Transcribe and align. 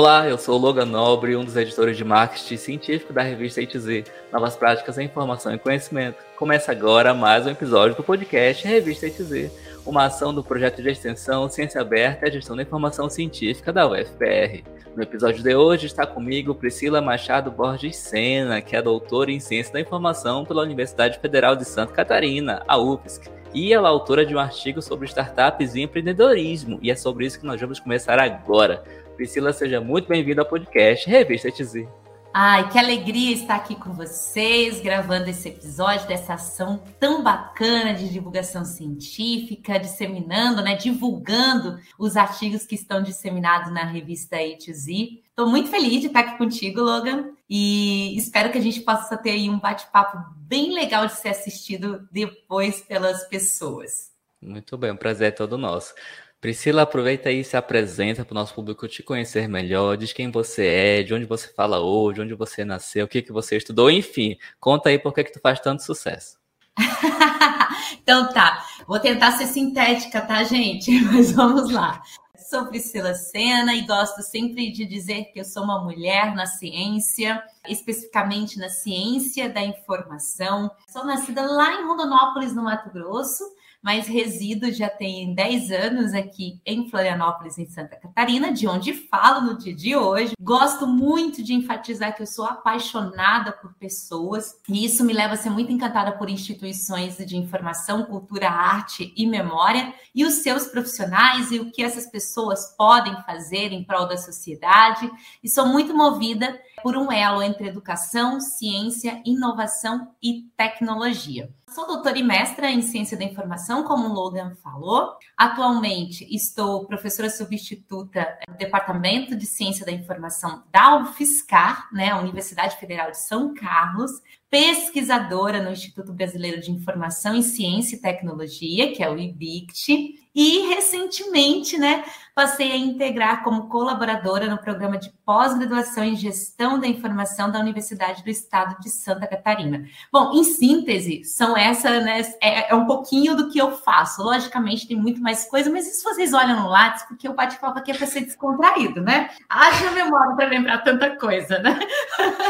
Olá, 0.00 0.26
eu 0.26 0.38
sou 0.38 0.56
Logan 0.56 0.86
Nobre, 0.86 1.36
um 1.36 1.44
dos 1.44 1.58
editores 1.58 1.94
de 1.94 2.06
marketing 2.06 2.56
científico 2.56 3.12
da 3.12 3.20
revista 3.20 3.60
ITZ, 3.60 4.04
Novas 4.32 4.56
Práticas 4.56 4.96
em 4.96 5.04
Informação 5.04 5.54
e 5.54 5.58
Conhecimento. 5.58 6.16
Começa 6.36 6.72
agora 6.72 7.12
mais 7.12 7.46
um 7.46 7.50
episódio 7.50 7.94
do 7.94 8.02
podcast 8.02 8.66
Revista 8.66 9.06
ITZ, 9.06 9.52
uma 9.84 10.06
ação 10.06 10.32
do 10.32 10.42
projeto 10.42 10.82
de 10.82 10.88
extensão 10.88 11.50
Ciência 11.50 11.82
Aberta 11.82 12.26
e 12.26 12.32
Gestão 12.32 12.56
da 12.56 12.62
Informação 12.62 13.10
Científica 13.10 13.74
da 13.74 13.86
UFPR. 13.86 14.64
No 14.96 15.02
episódio 15.02 15.42
de 15.42 15.54
hoje 15.54 15.84
está 15.84 16.06
comigo 16.06 16.54
Priscila 16.54 17.02
Machado 17.02 17.50
Borges 17.50 17.96
Sena, 17.96 18.62
que 18.62 18.74
é 18.74 18.80
doutora 18.80 19.30
em 19.30 19.38
Ciência 19.38 19.74
da 19.74 19.82
Informação 19.82 20.46
pela 20.46 20.62
Universidade 20.62 21.18
Federal 21.18 21.54
de 21.54 21.66
Santa 21.66 21.92
Catarina, 21.92 22.62
a 22.66 22.78
UFSC 22.78 23.30
e 23.52 23.72
ela 23.72 23.88
é 23.88 23.90
autora 23.90 24.24
de 24.24 24.34
um 24.34 24.38
artigo 24.38 24.80
sobre 24.80 25.06
startups 25.06 25.74
e 25.74 25.82
empreendedorismo, 25.82 26.78
e 26.80 26.90
é 26.90 26.94
sobre 26.94 27.26
isso 27.26 27.40
que 27.40 27.46
nós 27.46 27.60
vamos 27.60 27.80
começar 27.80 28.18
agora. 28.20 28.84
Priscila, 29.20 29.52
seja 29.52 29.82
muito 29.82 30.08
bem-vinda 30.08 30.40
ao 30.40 30.48
podcast 30.48 31.06
Revista 31.06 31.52
TZ. 31.52 31.86
Ai, 32.32 32.70
que 32.70 32.78
alegria 32.78 33.34
estar 33.34 33.56
aqui 33.56 33.74
com 33.74 33.92
vocês, 33.92 34.80
gravando 34.80 35.28
esse 35.28 35.46
episódio 35.46 36.08
dessa 36.08 36.32
ação 36.32 36.82
tão 36.98 37.22
bacana 37.22 37.92
de 37.92 38.08
divulgação 38.08 38.64
científica, 38.64 39.78
disseminando, 39.78 40.62
né, 40.62 40.74
divulgando 40.74 41.78
os 41.98 42.16
artigos 42.16 42.64
que 42.64 42.74
estão 42.74 43.02
disseminados 43.02 43.70
na 43.70 43.84
revista 43.84 44.38
A2Z. 44.38 45.20
Estou 45.28 45.46
muito 45.46 45.68
feliz 45.68 46.00
de 46.00 46.06
estar 46.06 46.20
aqui 46.20 46.38
contigo, 46.38 46.80
Logan, 46.80 47.32
e 47.46 48.16
espero 48.16 48.50
que 48.50 48.56
a 48.56 48.62
gente 48.62 48.80
possa 48.80 49.18
ter 49.18 49.32
aí 49.32 49.50
um 49.50 49.60
bate-papo 49.60 50.16
bem 50.34 50.72
legal 50.72 51.06
de 51.06 51.12
ser 51.12 51.28
assistido 51.28 52.08
depois 52.10 52.80
pelas 52.80 53.28
pessoas. 53.28 54.12
Muito 54.40 54.78
bem, 54.78 54.92
o 54.92 54.96
prazer 54.96 55.28
é 55.28 55.30
todo 55.30 55.58
nosso. 55.58 55.92
Priscila, 56.40 56.82
aproveita 56.82 57.28
aí 57.28 57.40
e 57.40 57.44
se 57.44 57.54
apresenta 57.54 58.24
para 58.24 58.32
o 58.32 58.34
nosso 58.34 58.54
público 58.54 58.88
te 58.88 59.02
conhecer 59.02 59.46
melhor, 59.46 59.98
diz 59.98 60.10
quem 60.10 60.30
você 60.30 60.66
é, 60.66 61.02
de 61.02 61.12
onde 61.12 61.26
você 61.26 61.52
fala 61.52 61.80
hoje, 61.80 62.22
onde 62.22 62.32
você 62.32 62.64
nasceu, 62.64 63.04
o 63.04 63.08
que, 63.08 63.20
que 63.20 63.30
você 63.30 63.58
estudou, 63.58 63.90
enfim, 63.90 64.38
conta 64.58 64.88
aí 64.88 64.98
por 64.98 65.12
que, 65.12 65.24
que 65.24 65.32
tu 65.34 65.40
faz 65.40 65.60
tanto 65.60 65.82
sucesso. 65.82 66.38
então 68.02 68.32
tá, 68.32 68.64
vou 68.86 68.98
tentar 68.98 69.32
ser 69.32 69.48
sintética, 69.48 70.22
tá, 70.22 70.42
gente? 70.42 70.90
Mas 71.12 71.30
vamos 71.30 71.70
lá. 71.70 72.02
Sou 72.48 72.66
Priscila 72.66 73.14
Sena 73.14 73.74
e 73.74 73.82
gosto 73.82 74.22
sempre 74.22 74.72
de 74.72 74.86
dizer 74.86 75.26
que 75.26 75.40
eu 75.40 75.44
sou 75.44 75.62
uma 75.62 75.84
mulher 75.84 76.34
na 76.34 76.46
ciência, 76.46 77.40
especificamente 77.68 78.58
na 78.58 78.70
ciência 78.70 79.50
da 79.50 79.60
informação. 79.62 80.70
Sou 80.88 81.04
nascida 81.04 81.42
lá 81.42 81.74
em 81.74 81.84
Rondonópolis, 81.84 82.54
no 82.54 82.64
Mato 82.64 82.90
Grosso, 82.90 83.44
mas 83.82 84.06
resido 84.06 84.70
já 84.72 84.88
tem 84.88 85.34
10 85.34 85.70
anos 85.70 86.14
aqui 86.14 86.60
em 86.66 86.88
Florianópolis, 86.88 87.58
em 87.58 87.66
Santa 87.66 87.96
Catarina, 87.96 88.52
de 88.52 88.66
onde 88.66 88.92
falo 88.92 89.40
no 89.40 89.58
dia 89.58 89.74
de 89.74 89.96
hoje. 89.96 90.34
Gosto 90.40 90.86
muito 90.86 91.42
de 91.42 91.54
enfatizar 91.54 92.14
que 92.14 92.22
eu 92.22 92.26
sou 92.26 92.44
apaixonada 92.44 93.52
por 93.52 93.72
pessoas, 93.74 94.54
e 94.68 94.84
isso 94.84 95.04
me 95.04 95.12
leva 95.12 95.34
a 95.34 95.36
ser 95.36 95.50
muito 95.50 95.72
encantada 95.72 96.12
por 96.12 96.28
instituições 96.28 97.16
de 97.16 97.36
informação, 97.36 98.04
cultura, 98.04 98.50
arte 98.50 99.12
e 99.16 99.26
memória, 99.26 99.94
e 100.14 100.24
os 100.24 100.34
seus 100.34 100.66
profissionais 100.66 101.50
e 101.50 101.58
o 101.58 101.70
que 101.70 101.82
essas 101.82 102.06
pessoas 102.06 102.74
podem 102.76 103.16
fazer 103.22 103.72
em 103.72 103.84
prol 103.84 104.06
da 104.06 104.16
sociedade, 104.16 105.10
e 105.42 105.48
sou 105.48 105.66
muito 105.66 105.96
movida 105.96 106.60
por 106.82 106.96
um 106.96 107.10
elo 107.10 107.42
entre 107.42 107.68
educação, 107.68 108.40
ciência, 108.40 109.22
inovação 109.24 110.14
e 110.22 110.44
tecnologia. 110.56 111.50
Sou 111.68 111.86
doutora 111.86 112.18
e 112.18 112.22
mestra 112.22 112.68
em 112.68 112.82
ciência 112.82 113.16
da 113.16 113.22
informação, 113.22 113.84
como 113.84 114.08
o 114.08 114.12
Logan 114.12 114.56
falou. 114.56 115.14
Atualmente 115.36 116.26
estou 116.34 116.84
professora 116.84 117.30
substituta 117.30 118.26
do 118.48 118.56
Departamento 118.56 119.36
de 119.36 119.46
Ciência 119.46 119.86
da 119.86 119.92
Informação 119.92 120.64
da 120.72 120.96
UFSCar, 120.98 121.88
né, 121.92 122.12
Universidade 122.14 122.76
Federal 122.76 123.12
de 123.12 123.18
São 123.18 123.54
Carlos, 123.54 124.10
pesquisadora 124.50 125.62
no 125.62 125.70
Instituto 125.70 126.12
Brasileiro 126.12 126.60
de 126.60 126.72
Informação 126.72 127.36
em 127.36 127.42
Ciência 127.42 127.94
e 127.94 128.00
Tecnologia, 128.00 128.92
que 128.92 129.02
é 129.02 129.08
o 129.08 129.16
IBICT, 129.16 130.29
e 130.34 130.68
recentemente, 130.68 131.76
né, 131.78 132.04
passei 132.34 132.72
a 132.72 132.76
integrar 132.76 133.42
como 133.42 133.68
colaboradora 133.68 134.48
no 134.48 134.56
programa 134.56 134.96
de 134.96 135.10
pós-graduação 135.26 136.04
em 136.04 136.16
Gestão 136.16 136.78
da 136.78 136.86
Informação 136.86 137.50
da 137.50 137.58
Universidade 137.58 138.22
do 138.22 138.30
Estado 138.30 138.80
de 138.80 138.88
Santa 138.88 139.26
Catarina. 139.26 139.84
Bom, 140.12 140.32
em 140.32 140.44
síntese, 140.44 141.24
são 141.24 141.56
essa, 141.56 142.00
né, 142.00 142.22
é, 142.40 142.70
é 142.70 142.74
um 142.74 142.86
pouquinho 142.86 143.36
do 143.36 143.50
que 143.50 143.58
eu 143.58 143.72
faço. 143.72 144.22
Logicamente, 144.22 144.86
tem 144.86 144.96
muito 144.96 145.20
mais 145.20 145.44
coisa, 145.44 145.70
mas 145.70 145.86
isso 145.86 146.04
vocês 146.04 146.32
olham 146.32 146.60
no 146.60 146.68
Lattes, 146.68 147.02
porque 147.04 147.28
o 147.28 147.34
bate-papo 147.34 147.78
aqui 147.78 147.90
é 147.90 147.94
para 147.94 148.06
ser 148.06 148.20
descontraído, 148.20 149.00
né? 149.00 149.30
Haja 149.48 149.90
memória 149.90 150.36
para 150.36 150.48
lembrar 150.48 150.78
tanta 150.78 151.16
coisa, 151.16 151.58
né? 151.58 151.78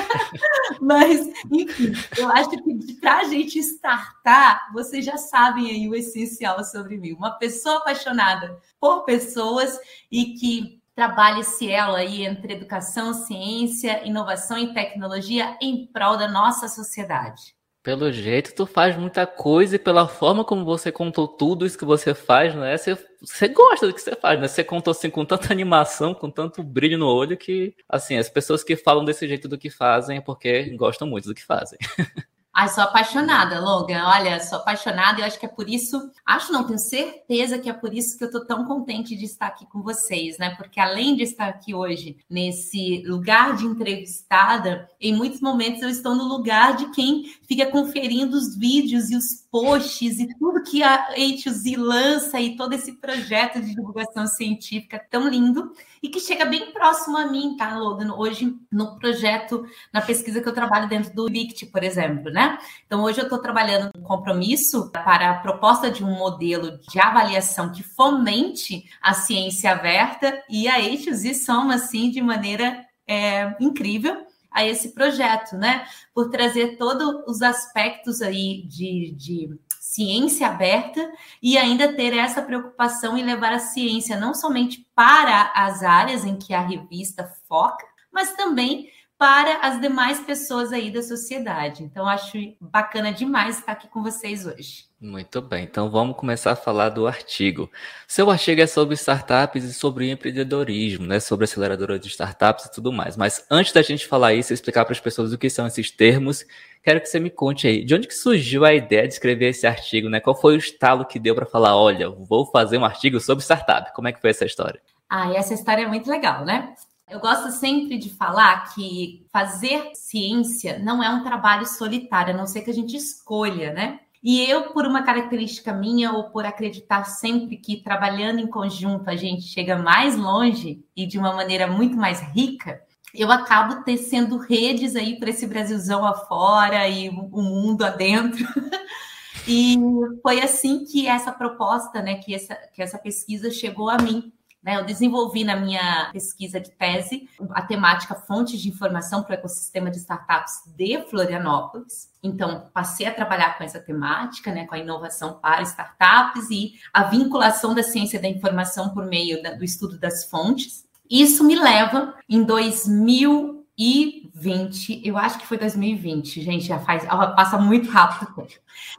mas, 0.80 1.26
enfim, 1.50 1.92
eu 2.16 2.30
acho 2.30 2.50
que 2.50 2.94
para 3.00 3.18
a 3.18 3.24
gente 3.24 3.58
startar, 3.58 4.70
vocês 4.72 5.04
já 5.04 5.16
sabem 5.16 5.70
aí 5.70 5.88
o 5.88 5.94
essencial 5.94 6.62
sobre 6.64 6.96
mim. 6.96 7.12
Uma 7.12 7.32
pessoa 7.32 7.69
apaixonada 7.76 8.58
por 8.80 9.04
pessoas 9.04 9.78
e 10.10 10.34
que 10.34 10.80
trabalha 10.94 11.40
esse 11.40 11.70
elo 11.70 11.94
aí 11.94 12.24
entre 12.24 12.52
educação, 12.52 13.14
ciência, 13.14 14.06
inovação 14.06 14.58
e 14.58 14.74
tecnologia 14.74 15.56
em 15.60 15.86
prol 15.86 16.16
da 16.16 16.28
nossa 16.28 16.68
sociedade. 16.68 17.54
Pelo 17.82 18.12
jeito, 18.12 18.54
tu 18.54 18.66
faz 18.66 18.94
muita 18.94 19.26
coisa 19.26 19.76
e 19.76 19.78
pela 19.78 20.06
forma 20.06 20.44
como 20.44 20.66
você 20.66 20.92
contou 20.92 21.26
tudo 21.26 21.64
isso 21.64 21.78
que 21.78 21.84
você 21.86 22.12
faz, 22.12 22.54
né? 22.54 22.76
Você, 22.76 22.98
você 23.22 23.48
gosta 23.48 23.86
do 23.86 23.94
que 23.94 24.02
você 24.02 24.14
faz, 24.14 24.38
né? 24.38 24.46
Você 24.46 24.62
contou 24.62 24.90
assim 24.90 25.08
com 25.08 25.24
tanta 25.24 25.50
animação, 25.50 26.12
com 26.12 26.30
tanto 26.30 26.62
brilho 26.62 26.98
no 26.98 27.06
olho 27.06 27.38
que, 27.38 27.74
assim, 27.88 28.18
as 28.18 28.28
pessoas 28.28 28.62
que 28.62 28.76
falam 28.76 29.02
desse 29.02 29.26
jeito 29.26 29.48
do 29.48 29.56
que 29.56 29.70
fazem 29.70 30.18
é 30.18 30.20
porque 30.20 30.76
gostam 30.76 31.08
muito 31.08 31.26
do 31.26 31.34
que 31.34 31.42
fazem. 31.42 31.78
Ai, 32.52 32.68
sou 32.68 32.82
apaixonada, 32.82 33.60
Logan. 33.60 34.02
Olha, 34.06 34.40
sou 34.40 34.58
apaixonada 34.58 35.20
e 35.20 35.22
acho 35.22 35.38
que 35.38 35.46
é 35.46 35.48
por 35.48 35.68
isso, 35.68 36.10
acho 36.26 36.52
não, 36.52 36.64
tenho 36.64 36.80
certeza 36.80 37.60
que 37.60 37.70
é 37.70 37.72
por 37.72 37.94
isso 37.94 38.18
que 38.18 38.24
eu 38.24 38.30
tô 38.30 38.44
tão 38.44 38.66
contente 38.66 39.16
de 39.16 39.24
estar 39.24 39.46
aqui 39.46 39.64
com 39.66 39.80
vocês, 39.82 40.36
né? 40.36 40.56
Porque 40.56 40.80
além 40.80 41.14
de 41.14 41.22
estar 41.22 41.46
aqui 41.46 41.72
hoje 41.72 42.18
nesse 42.28 43.04
lugar 43.06 43.56
de 43.56 43.66
entrevistada, 43.66 44.88
em 45.00 45.14
muitos 45.14 45.40
momentos 45.40 45.80
eu 45.80 45.88
estou 45.88 46.16
no 46.16 46.24
lugar 46.24 46.76
de 46.76 46.90
quem 46.90 47.32
fica 47.46 47.66
conferindo 47.66 48.36
os 48.36 48.56
vídeos 48.56 49.10
e 49.10 49.16
os 49.16 49.46
posts 49.48 50.18
e 50.18 50.26
tudo 50.36 50.62
que 50.64 50.82
a 50.82 51.14
H2Z 51.14 51.76
lança 51.76 52.40
e 52.40 52.56
todo 52.56 52.72
esse 52.72 52.92
projeto 52.92 53.60
de 53.60 53.74
divulgação 53.74 54.26
científica 54.26 55.00
tão 55.10 55.28
lindo 55.28 55.72
e 56.02 56.08
que 56.08 56.18
chega 56.18 56.44
bem 56.44 56.72
próximo 56.72 57.16
a 57.16 57.26
mim, 57.26 57.56
tá, 57.56 57.76
Logan? 57.76 58.14
Hoje, 58.14 58.56
no 58.70 58.98
projeto, 58.98 59.64
na 59.92 60.00
pesquisa 60.00 60.40
que 60.40 60.48
eu 60.48 60.54
trabalho 60.54 60.88
dentro 60.88 61.14
do 61.14 61.28
LICT, 61.28 61.66
por 61.66 61.84
exemplo, 61.84 62.30
né? 62.30 62.39
Então, 62.86 63.02
hoje 63.02 63.20
eu 63.20 63.24
estou 63.24 63.38
trabalhando 63.38 63.90
um 63.96 64.02
compromisso 64.02 64.90
para 64.90 65.30
a 65.30 65.38
proposta 65.38 65.90
de 65.90 66.04
um 66.04 66.16
modelo 66.16 66.78
de 66.78 67.00
avaliação 67.00 67.72
que 67.72 67.82
fomente 67.82 68.84
a 69.00 69.14
ciência 69.14 69.72
aberta 69.72 70.42
e 70.48 70.68
a 70.68 70.80
Eixos 70.80 71.24
e 71.24 71.34
soma, 71.34 71.74
assim, 71.74 72.10
de 72.10 72.20
maneira 72.20 72.84
é, 73.06 73.56
incrível 73.60 74.26
a 74.50 74.64
esse 74.64 74.92
projeto, 74.94 75.56
né? 75.56 75.86
Por 76.12 76.28
trazer 76.30 76.76
todos 76.76 77.22
os 77.26 77.42
aspectos 77.42 78.20
aí 78.20 78.62
de, 78.66 79.14
de 79.16 79.58
ciência 79.80 80.46
aberta 80.46 81.10
e 81.42 81.56
ainda 81.56 81.92
ter 81.92 82.16
essa 82.16 82.42
preocupação 82.42 83.16
em 83.16 83.24
levar 83.24 83.52
a 83.52 83.58
ciência 83.58 84.18
não 84.18 84.34
somente 84.34 84.86
para 84.94 85.52
as 85.54 85.82
áreas 85.82 86.24
em 86.24 86.36
que 86.36 86.52
a 86.52 86.60
revista 86.60 87.32
foca, 87.48 87.84
mas 88.12 88.32
também 88.32 88.88
para 89.20 89.58
as 89.58 89.78
demais 89.78 90.18
pessoas 90.18 90.72
aí 90.72 90.90
da 90.90 91.02
sociedade. 91.02 91.84
Então, 91.84 92.08
acho 92.08 92.38
bacana 92.58 93.12
demais 93.12 93.58
estar 93.58 93.72
aqui 93.72 93.86
com 93.86 94.02
vocês 94.02 94.46
hoje. 94.46 94.86
Muito 94.98 95.42
bem, 95.42 95.64
então 95.64 95.90
vamos 95.90 96.16
começar 96.16 96.52
a 96.52 96.56
falar 96.56 96.88
do 96.88 97.06
artigo. 97.06 97.70
Seu 98.08 98.30
artigo 98.30 98.62
é 98.62 98.66
sobre 98.66 98.94
startups 98.94 99.62
e 99.62 99.74
sobre 99.74 100.10
empreendedorismo, 100.10 101.06
né? 101.06 101.20
Sobre 101.20 101.44
aceleradora 101.44 101.98
de 101.98 102.08
startups 102.08 102.64
e 102.64 102.72
tudo 102.72 102.90
mais. 102.90 103.14
Mas 103.14 103.44
antes 103.50 103.74
da 103.74 103.82
gente 103.82 104.06
falar 104.06 104.32
isso, 104.32 104.54
explicar 104.54 104.86
para 104.86 104.92
as 104.94 105.00
pessoas 105.00 105.34
o 105.34 105.38
que 105.38 105.50
são 105.50 105.66
esses 105.66 105.90
termos, 105.90 106.46
quero 106.82 106.98
que 106.98 107.06
você 107.06 107.20
me 107.20 107.28
conte 107.28 107.66
aí, 107.66 107.84
de 107.84 107.94
onde 107.94 108.08
que 108.08 108.14
surgiu 108.14 108.64
a 108.64 108.72
ideia 108.72 109.06
de 109.06 109.12
escrever 109.12 109.50
esse 109.50 109.66
artigo, 109.66 110.08
né? 110.08 110.18
Qual 110.18 110.34
foi 110.34 110.54
o 110.54 110.58
estalo 110.58 111.04
que 111.04 111.18
deu 111.18 111.34
para 111.34 111.44
falar, 111.44 111.76
olha, 111.76 112.08
vou 112.08 112.46
fazer 112.46 112.78
um 112.78 112.86
artigo 112.86 113.20
sobre 113.20 113.44
startup? 113.44 113.92
Como 113.92 114.08
é 114.08 114.12
que 114.12 114.20
foi 114.20 114.30
essa 114.30 114.46
história? 114.46 114.80
Ah, 115.10 115.30
e 115.30 115.36
essa 115.36 115.52
história 115.52 115.82
é 115.82 115.86
muito 115.86 116.08
legal, 116.08 116.42
né? 116.42 116.72
Eu 117.10 117.18
gosto 117.18 117.50
sempre 117.50 117.98
de 117.98 118.08
falar 118.08 118.72
que 118.72 119.26
fazer 119.32 119.90
ciência 119.94 120.78
não 120.78 121.02
é 121.02 121.10
um 121.10 121.24
trabalho 121.24 121.66
solitário, 121.66 122.32
a 122.32 122.36
não 122.36 122.46
ser 122.46 122.62
que 122.62 122.70
a 122.70 122.74
gente 122.74 122.96
escolha, 122.96 123.72
né? 123.72 124.00
E 124.22 124.40
eu, 124.42 124.72
por 124.72 124.86
uma 124.86 125.02
característica 125.02 125.72
minha, 125.72 126.12
ou 126.12 126.30
por 126.30 126.44
acreditar 126.44 127.04
sempre 127.04 127.56
que 127.56 127.82
trabalhando 127.82 128.38
em 128.38 128.46
conjunto 128.46 129.08
a 129.08 129.16
gente 129.16 129.42
chega 129.42 129.76
mais 129.76 130.14
longe 130.14 130.84
e 130.94 131.06
de 131.06 131.18
uma 131.18 131.32
maneira 131.32 131.66
muito 131.66 131.96
mais 131.96 132.20
rica, 132.20 132.80
eu 133.14 133.32
acabo 133.32 133.82
tecendo 133.82 134.36
redes 134.36 134.94
aí 134.94 135.18
para 135.18 135.30
esse 135.30 135.46
Brasilzão 135.46 136.04
afora 136.04 136.86
e 136.86 137.08
o 137.08 137.42
mundo 137.42 137.82
adentro. 137.82 138.46
e 139.48 139.76
foi 140.22 140.40
assim 140.40 140.84
que 140.84 141.08
essa 141.08 141.32
proposta, 141.32 142.00
né, 142.02 142.16
que 142.16 142.34
essa, 142.34 142.54
que 142.72 142.82
essa 142.82 142.98
pesquisa 142.98 143.50
chegou 143.50 143.88
a 143.88 143.96
mim. 143.98 144.32
Né? 144.62 144.76
Eu 144.76 144.84
desenvolvi 144.84 145.42
na 145.42 145.56
minha 145.56 146.10
pesquisa 146.12 146.60
de 146.60 146.70
tese 146.70 147.28
a 147.50 147.62
temática 147.62 148.14
fontes 148.14 148.60
de 148.60 148.68
informação 148.68 149.22
para 149.22 149.32
o 149.32 149.34
ecossistema 149.34 149.90
de 149.90 149.96
startups 149.96 150.62
de 150.76 151.02
Florianópolis. 151.08 152.10
Então, 152.22 152.68
passei 152.72 153.06
a 153.06 153.14
trabalhar 153.14 153.56
com 153.56 153.64
essa 153.64 153.80
temática, 153.80 154.52
né, 154.52 154.66
com 154.66 154.74
a 154.74 154.78
inovação 154.78 155.38
para 155.40 155.62
startups 155.62 156.50
e 156.50 156.74
a 156.92 157.04
vinculação 157.04 157.74
da 157.74 157.82
ciência 157.82 158.20
da 158.20 158.28
informação 158.28 158.90
por 158.90 159.06
meio 159.06 159.42
da, 159.42 159.52
do 159.52 159.64
estudo 159.64 159.98
das 159.98 160.24
fontes. 160.24 160.86
Isso 161.10 161.42
me 161.42 161.56
leva 161.56 162.14
em 162.28 162.44
2020, 162.44 165.00
eu 165.02 165.16
acho 165.16 165.38
que 165.38 165.46
foi 165.46 165.56
2020, 165.56 166.42
gente, 166.42 166.66
já 166.66 166.78
faz, 166.78 167.06
passa 167.06 167.56
muito 167.56 167.90
rápido. 167.90 168.46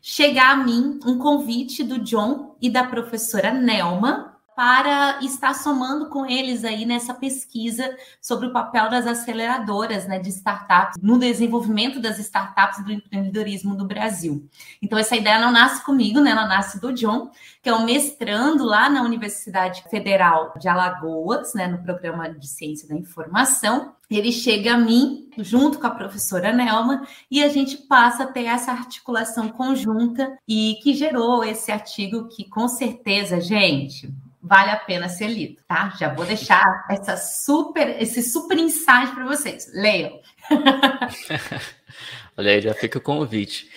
Chegar 0.01 0.53
a 0.53 0.57
mim 0.57 0.99
um 1.05 1.19
convite 1.19 1.83
do 1.83 1.99
John 1.99 2.55
e 2.59 2.67
da 2.69 2.83
professora 2.83 3.53
Nelma 3.53 4.30
para 4.55 5.19
estar 5.23 5.53
somando 5.53 6.09
com 6.09 6.25
eles 6.25 6.63
aí 6.63 6.85
nessa 6.85 7.13
pesquisa 7.13 7.95
sobre 8.21 8.47
o 8.47 8.53
papel 8.53 8.89
das 8.89 9.07
aceleradoras 9.07 10.07
né, 10.07 10.19
de 10.19 10.29
startups 10.29 10.97
no 11.01 11.17
desenvolvimento 11.17 11.99
das 11.99 12.19
startups 12.19 12.83
do 12.83 12.91
empreendedorismo 12.91 13.75
do 13.75 13.85
Brasil. 13.85 14.47
Então, 14.81 14.99
essa 14.99 15.15
ideia 15.15 15.39
não 15.39 15.51
nasce 15.51 15.83
comigo, 15.83 16.19
né? 16.19 16.31
Ela 16.31 16.47
nasce 16.47 16.79
do 16.79 16.93
John, 16.93 17.31
que 17.61 17.69
é 17.69 17.73
um 17.73 17.85
mestrando 17.85 18.63
lá 18.63 18.89
na 18.89 19.03
Universidade 19.03 19.83
Federal 19.89 20.53
de 20.59 20.67
Alagoas, 20.67 21.53
né, 21.53 21.67
no 21.67 21.81
programa 21.81 22.29
de 22.29 22.47
Ciência 22.47 22.87
da 22.87 22.95
Informação. 22.95 23.93
Ele 24.09 24.31
chega 24.31 24.73
a 24.73 24.77
mim, 24.77 25.29
junto 25.37 25.79
com 25.79 25.87
a 25.87 25.91
professora 25.91 26.51
Nelma, 26.51 27.07
e 27.29 27.41
a 27.41 27.47
gente 27.47 27.77
passa 27.77 28.23
a 28.23 28.27
ter 28.27 28.43
essa 28.43 28.71
articulação 28.71 29.47
conjunta 29.47 30.37
e 30.45 30.77
que 30.83 30.93
gerou 30.93 31.43
esse 31.43 31.71
artigo 31.71 32.27
que, 32.27 32.43
com 32.43 32.67
certeza, 32.67 33.39
gente, 33.39 34.13
vale 34.41 34.71
a 34.71 34.77
pena 34.77 35.07
ser 35.07 35.27
lido, 35.27 35.61
tá? 35.67 35.93
Já 35.99 36.13
vou 36.13 36.25
deixar 36.25 36.85
essa 36.89 37.15
super, 37.17 38.01
esse 38.01 38.23
super 38.23 38.57
insight 38.57 39.13
para 39.13 39.25
vocês. 39.25 39.71
Leiam. 39.73 40.19
Olha 42.37 42.51
aí, 42.51 42.61
já 42.61 42.73
fica 42.73 42.97
o 42.97 43.01
convite. 43.01 43.69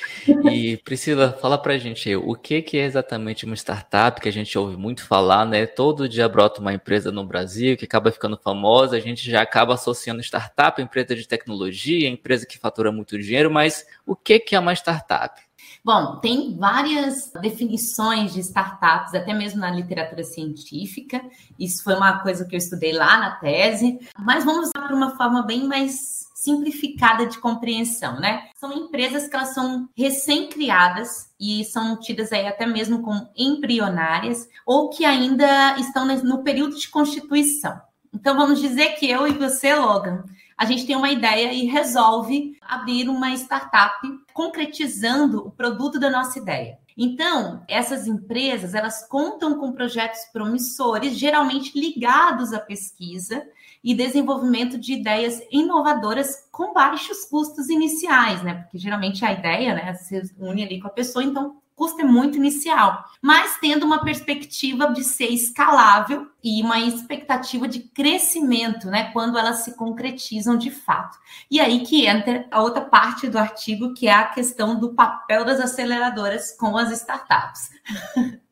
E 0.51 0.77
Priscila, 0.79 1.37
fala 1.41 1.59
pra 1.59 1.77
gente 1.77 2.09
aí, 2.09 2.17
o 2.17 2.35
que, 2.35 2.63
que 2.63 2.79
é 2.79 2.85
exatamente 2.85 3.45
uma 3.45 3.57
startup 3.57 4.21
que 4.21 4.29
a 4.29 4.33
gente 4.33 4.57
ouve 4.57 4.77
muito 4.77 5.05
falar, 5.05 5.45
né? 5.45 5.67
Todo 5.67 6.09
dia 6.09 6.29
brota 6.29 6.61
uma 6.61 6.73
empresa 6.73 7.11
no 7.11 7.27
Brasil 7.27 7.77
que 7.77 7.85
acaba 7.85 8.13
ficando 8.13 8.39
famosa, 8.39 8.97
a 8.97 9.01
gente 9.01 9.29
já 9.29 9.43
acaba 9.43 9.75
associando 9.75 10.23
startup, 10.23 10.81
empresa 10.81 11.17
de 11.17 11.27
tecnologia, 11.27 12.09
empresa 12.09 12.47
que 12.47 12.57
fatura 12.57 12.93
muito 12.93 13.19
dinheiro, 13.19 13.51
mas 13.51 13.85
o 14.07 14.15
que, 14.15 14.39
que 14.39 14.55
é 14.55 14.61
uma 14.61 14.73
startup? 14.73 15.43
Bom, 15.85 16.17
tem 16.17 16.57
várias 16.57 17.31
definições 17.43 18.33
de 18.33 18.41
startups, 18.41 19.15
até 19.15 19.35
mesmo 19.35 19.61
na 19.61 19.71
literatura 19.71 20.25
científica. 20.25 21.23
Isso 21.59 21.85
foi 21.85 21.95
uma 21.95 22.21
coisa 22.21 22.47
que 22.47 22.55
eu 22.55 22.59
estudei 22.59 22.93
lá 22.93 23.19
na 23.19 23.33
tese, 23.33 23.99
mas 24.19 24.47
vamos 24.47 24.71
para 24.73 24.95
uma 24.95 25.15
forma 25.15 25.43
bem 25.43 25.69
mais 25.69 26.25
simplificada 26.35 27.27
de 27.27 27.39
compreensão, 27.39 28.19
né? 28.19 28.49
São 28.57 28.73
empresas 28.73 29.29
que 29.29 29.37
elas 29.37 29.53
são 29.53 29.87
recém-criadas 29.95 31.31
e 31.39 31.65
são 31.67 32.01
tidas 32.01 32.33
aí 32.33 32.47
até 32.47 32.65
mesmo 32.65 33.03
como 33.03 33.29
embrionárias 33.37 34.49
ou 34.65 34.89
que 34.89 35.05
ainda 35.05 35.79
estão 35.79 36.07
no 36.07 36.43
período 36.43 36.77
de 36.79 36.89
constituição. 36.89 37.79
Então 38.13 38.37
vamos 38.37 38.61
dizer 38.61 38.95
que 38.95 39.11
eu 39.11 39.27
e 39.27 39.33
você, 39.33 39.75
Logan, 39.75 40.25
a 40.57 40.65
gente 40.65 40.87
tem 40.87 40.97
uma 40.97 41.11
ideia 41.11 41.53
e 41.53 41.67
resolve 41.67 42.57
abrir 42.61 43.09
uma 43.09 43.31
startup 43.35 43.99
concretizando 44.33 45.47
o 45.47 45.51
produto 45.51 45.99
da 45.99 46.11
nossa 46.11 46.39
ideia. 46.39 46.79
Então, 46.97 47.63
essas 47.69 48.07
empresas, 48.07 48.73
elas 48.73 49.07
contam 49.09 49.59
com 49.59 49.73
projetos 49.73 50.21
promissores, 50.33 51.19
geralmente 51.19 51.79
ligados 51.79 52.53
à 52.53 52.61
pesquisa 52.61 53.45
e 53.83 53.95
desenvolvimento 53.95 54.79
de 54.79 54.95
ideias 54.95 55.43
inovadoras 55.51 56.49
com 56.53 56.73
baixos 56.73 57.25
custos 57.25 57.69
iniciais, 57.69 58.43
né? 58.43 58.55
Porque 58.55 58.79
geralmente 58.79 59.25
a 59.25 59.33
ideia, 59.33 59.75
né, 59.75 59.93
se 59.95 60.23
une 60.39 60.63
ali 60.63 60.81
com 60.81 60.87
a 60.87 60.91
pessoa, 60.91 61.25
então 61.25 61.57
custo 61.75 62.01
é 62.01 62.05
muito 62.05 62.37
inicial, 62.37 63.05
mas 63.21 63.59
tendo 63.59 63.85
uma 63.85 64.05
perspectiva 64.05 64.93
de 64.93 65.03
ser 65.03 65.27
escalável 65.27 66.29
e 66.43 66.63
uma 66.63 66.79
expectativa 66.81 67.67
de 67.67 67.81
crescimento, 67.81 68.89
né, 68.89 69.11
quando 69.13 69.39
elas 69.39 69.59
se 69.59 69.77
concretizam 69.77 70.57
de 70.57 70.71
fato. 70.71 71.19
E 71.51 71.61
aí 71.61 71.81
que 71.81 72.07
entra 72.07 72.47
a 72.51 72.63
outra 72.63 72.83
parte 72.83 73.29
do 73.29 73.39
artigo, 73.39 73.95
que 73.95 74.07
é 74.07 74.13
a 74.13 74.29
questão 74.29 74.79
do 74.79 74.95
papel 74.95 75.45
das 75.45 75.61
aceleradoras 75.61 76.57
com 76.57 76.77
as 76.77 76.91
startups. 76.93 77.71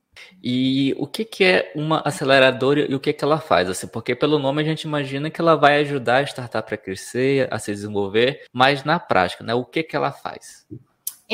E 0.45 0.93
o 0.99 1.07
que, 1.07 1.25
que 1.25 1.45
é 1.45 1.73
uma 1.75 2.01
aceleradora 2.05 2.81
e 2.91 2.95
o 2.95 3.01
que, 3.01 3.13
que 3.13 3.25
ela 3.25 3.39
faz? 3.39 3.71
Assim, 3.71 3.87
porque 3.87 4.15
pelo 4.15 4.41
nome 4.41 4.61
a 4.61 4.65
gente 4.65 4.83
imagina 4.83 5.31
que 5.31 5.41
ela 5.41 5.55
vai 5.55 5.81
ajudar 5.81 6.17
a 6.17 6.23
startup 6.23 6.75
a 6.75 6.77
crescer, 6.77 7.47
a 7.53 7.61
se 7.61 7.71
desenvolver, 7.71 8.45
mas 8.53 8.83
na 8.83 8.99
prática, 8.99 9.45
né, 9.45 9.55
o 9.55 9.65
que, 9.65 9.85
que 9.85 9.95
ela 9.95 10.11
faz? 10.11 10.67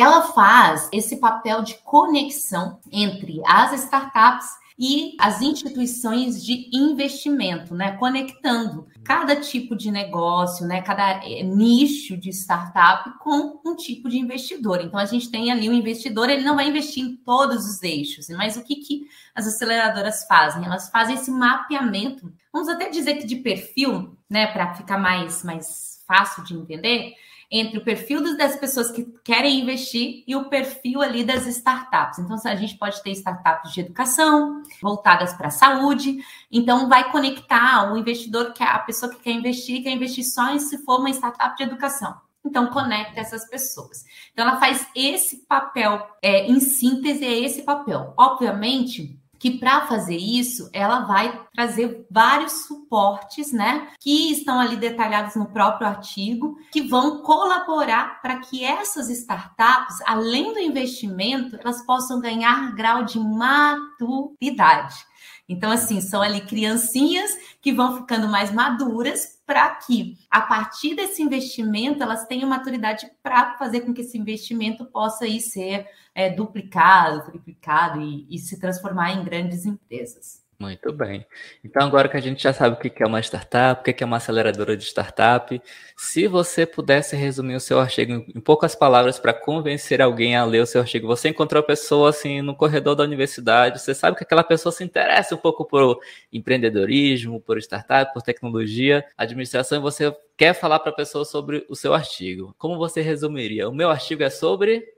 Ela 0.01 0.23
faz 0.33 0.89
esse 0.93 1.17
papel 1.17 1.63
de 1.63 1.75
conexão 1.85 2.79
entre 2.93 3.41
as 3.47 3.73
startups 3.73 4.49
e 4.79 5.17
as 5.19 5.43
instituições 5.43 6.45
de 6.45 6.71
investimento, 6.73 7.75
né? 7.75 7.97
Conectando 7.97 8.87
cada 9.03 9.35
tipo 9.35 9.75
de 9.75 9.91
negócio, 9.91 10.65
né? 10.65 10.81
Cada 10.83 11.21
eh, 11.25 11.43
nicho 11.43 12.17
de 12.17 12.31
startup 12.31 13.19
com 13.19 13.61
um 13.67 13.75
tipo 13.75 14.09
de 14.09 14.19
investidor. 14.19 14.81
Então 14.81 15.01
a 15.01 15.05
gente 15.05 15.31
tem 15.33 15.51
ali 15.51 15.69
o 15.69 15.73
um 15.73 15.75
investidor, 15.75 16.31
ele 16.31 16.45
não 16.45 16.55
vai 16.55 16.69
investir 16.69 17.03
em 17.05 17.17
todos 17.17 17.67
os 17.67 17.83
eixos, 17.83 18.29
mas 18.29 18.57
o 18.57 18.63
que, 18.63 18.77
que 18.77 19.07
as 19.35 19.49
aceleradoras 19.49 20.25
fazem? 20.29 20.65
Elas 20.65 20.89
fazem 20.91 21.17
esse 21.17 21.31
mapeamento, 21.31 22.33
vamos 22.53 22.69
até 22.69 22.89
dizer 22.89 23.15
que 23.15 23.27
de 23.27 23.37
perfil, 23.37 24.17
né? 24.31 24.47
Para 24.47 24.75
ficar 24.75 24.99
mais, 24.99 25.43
mais 25.43 26.05
fácil 26.07 26.45
de 26.45 26.55
entender 26.55 27.15
entre 27.51 27.79
o 27.79 27.85
perfil 27.85 28.37
das 28.37 28.57
pessoas 28.57 28.91
que 28.91 29.05
querem 29.25 29.61
investir 29.61 30.23
e 30.27 30.37
o 30.37 30.49
perfil 30.49 31.01
ali 31.01 31.25
das 31.25 31.47
startups. 31.47 32.19
Então, 32.19 32.37
a 32.45 32.57
gente 32.57 32.77
pode 32.77 33.03
ter 33.03 33.11
startups 33.13 33.73
de 33.73 33.81
educação, 33.81 34.63
voltadas 34.83 35.33
para 35.33 35.49
a 35.49 35.51
saúde. 35.51 36.19
Então, 36.53 36.89
vai 36.89 37.11
conectar 37.11 37.93
o 37.93 37.97
investidor, 37.97 38.53
que 38.53 38.63
é 38.63 38.67
a 38.67 38.79
pessoa 38.79 39.11
que 39.13 39.23
quer 39.23 39.33
investir, 39.33 39.83
quer 39.83 39.91
investir 39.91 40.25
só 40.25 40.51
em 40.51 40.59
se 40.59 40.79
for 40.85 41.01
uma 41.01 41.11
startup 41.11 41.57
de 41.57 41.63
educação. 41.63 42.15
Então, 42.45 42.69
conecta 42.69 43.21
essas 43.21 43.49
pessoas. 43.49 44.05
Então, 44.33 44.47
ela 44.47 44.61
faz 44.61 44.87
esse 44.95 45.47
papel, 45.47 46.07
é, 46.23 46.47
em 46.47 46.61
síntese, 46.61 47.25
é 47.25 47.39
esse 47.41 47.63
papel. 47.63 48.15
Obviamente, 48.17 49.18
que 49.39 49.59
para 49.59 49.87
fazer 49.87 50.17
isso, 50.17 50.69
ela 50.73 51.01
vai 51.01 51.41
trazer 51.55 52.07
vários 52.11 52.67
suportes, 52.67 53.53
né, 53.53 53.89
que 54.01 54.33
estão 54.33 54.59
ali 54.59 54.77
detalhados 54.77 55.37
no 55.37 55.47
próprio 55.47 55.89
artigo, 55.89 56.57
que 56.73 56.83
vão 56.83 57.23
colaborar 57.23 58.21
para 58.21 58.41
que 58.41 58.65
essas 58.65 59.09
startups, 59.09 60.01
além 60.07 60.53
do 60.53 60.59
investimento, 60.59 61.57
elas 61.57 61.85
possam 61.85 62.21
ganhar 62.21 62.75
grau 62.75 63.05
de 63.05 63.19
maturidade. 63.19 65.08
Então, 65.49 65.71
assim, 65.71 66.01
são 66.01 66.21
ali 66.21 66.43
criancinhas 66.43 67.31
que 67.63 67.73
vão 67.73 67.97
ficando 67.97 68.29
mais 68.29 68.53
maduras 68.53 69.41
para 69.47 69.75
que, 69.77 70.19
a 70.31 70.43
partir 70.43 70.95
desse 70.95 71.23
investimento, 71.23 72.03
elas 72.03 72.27
tenham 72.27 72.49
maturidade 72.49 73.11
para 73.23 73.57
fazer 73.57 73.81
com 73.81 73.95
que 73.95 74.03
esse 74.03 74.19
investimento 74.19 74.85
possa 74.85 75.27
ir 75.27 75.41
ser 75.41 75.89
é, 76.15 76.29
duplicado, 76.29 77.25
triplicado 77.25 78.01
e, 78.01 78.27
e 78.29 78.39
se 78.39 78.61
transformar 78.61 79.13
em 79.13 79.25
grandes 79.25 79.65
empresas. 79.65 80.38
Muito 80.61 80.93
bem. 80.93 81.25
Então, 81.65 81.87
agora 81.87 82.09
que 82.09 82.17
a 82.17 82.21
gente 82.21 82.43
já 82.43 82.53
sabe 82.53 82.75
o 82.75 82.79
que 82.79 83.01
é 83.01 83.07
uma 83.07 83.21
startup, 83.21 83.81
o 83.81 83.95
que 83.95 84.03
é 84.03 84.07
uma 84.07 84.17
aceleradora 84.17 84.77
de 84.77 84.83
startup, 84.83 85.63
se 85.97 86.27
você 86.27 86.67
pudesse 86.67 87.15
resumir 87.15 87.55
o 87.55 87.61
seu 87.61 87.79
artigo 87.79 88.13
em 88.35 88.41
poucas 88.41 88.75
palavras 88.75 89.21
para 89.21 89.33
convencer 89.33 90.03
alguém 90.03 90.35
a 90.35 90.45
ler 90.45 90.61
o 90.61 90.67
seu 90.67 90.81
artigo, 90.81 91.07
você 91.07 91.29
encontrou 91.29 91.61
a 91.61 91.63
pessoa 91.65 92.11
assim 92.11 92.43
no 92.43 92.57
corredor 92.57 92.97
da 92.97 93.05
universidade, 93.05 93.81
você 93.81 93.95
sabe 93.95 94.17
que 94.17 94.25
aquela 94.25 94.43
pessoa 94.43 94.73
se 94.73 94.83
interessa 94.83 95.37
um 95.37 95.39
pouco 95.39 95.65
por 95.65 96.01
empreendedorismo, 96.33 97.41
por 97.41 97.57
startup, 97.59 98.13
por 98.13 98.21
tecnologia, 98.23 99.05
administração, 99.17 99.79
e 99.79 99.81
você 99.81 100.13
quer 100.37 100.55
falar 100.55 100.81
para 100.81 100.91
a 100.91 100.95
pessoa 100.97 101.25
sobre 101.25 101.65
o 101.69 101.77
seu 101.77 101.95
artigo. 101.95 102.53
Como 102.59 102.77
você 102.77 103.01
resumiria? 103.01 103.69
O 103.69 103.73
meu 103.73 103.91
artigo 103.91 104.25
é 104.25 104.31
sobre 104.31 104.98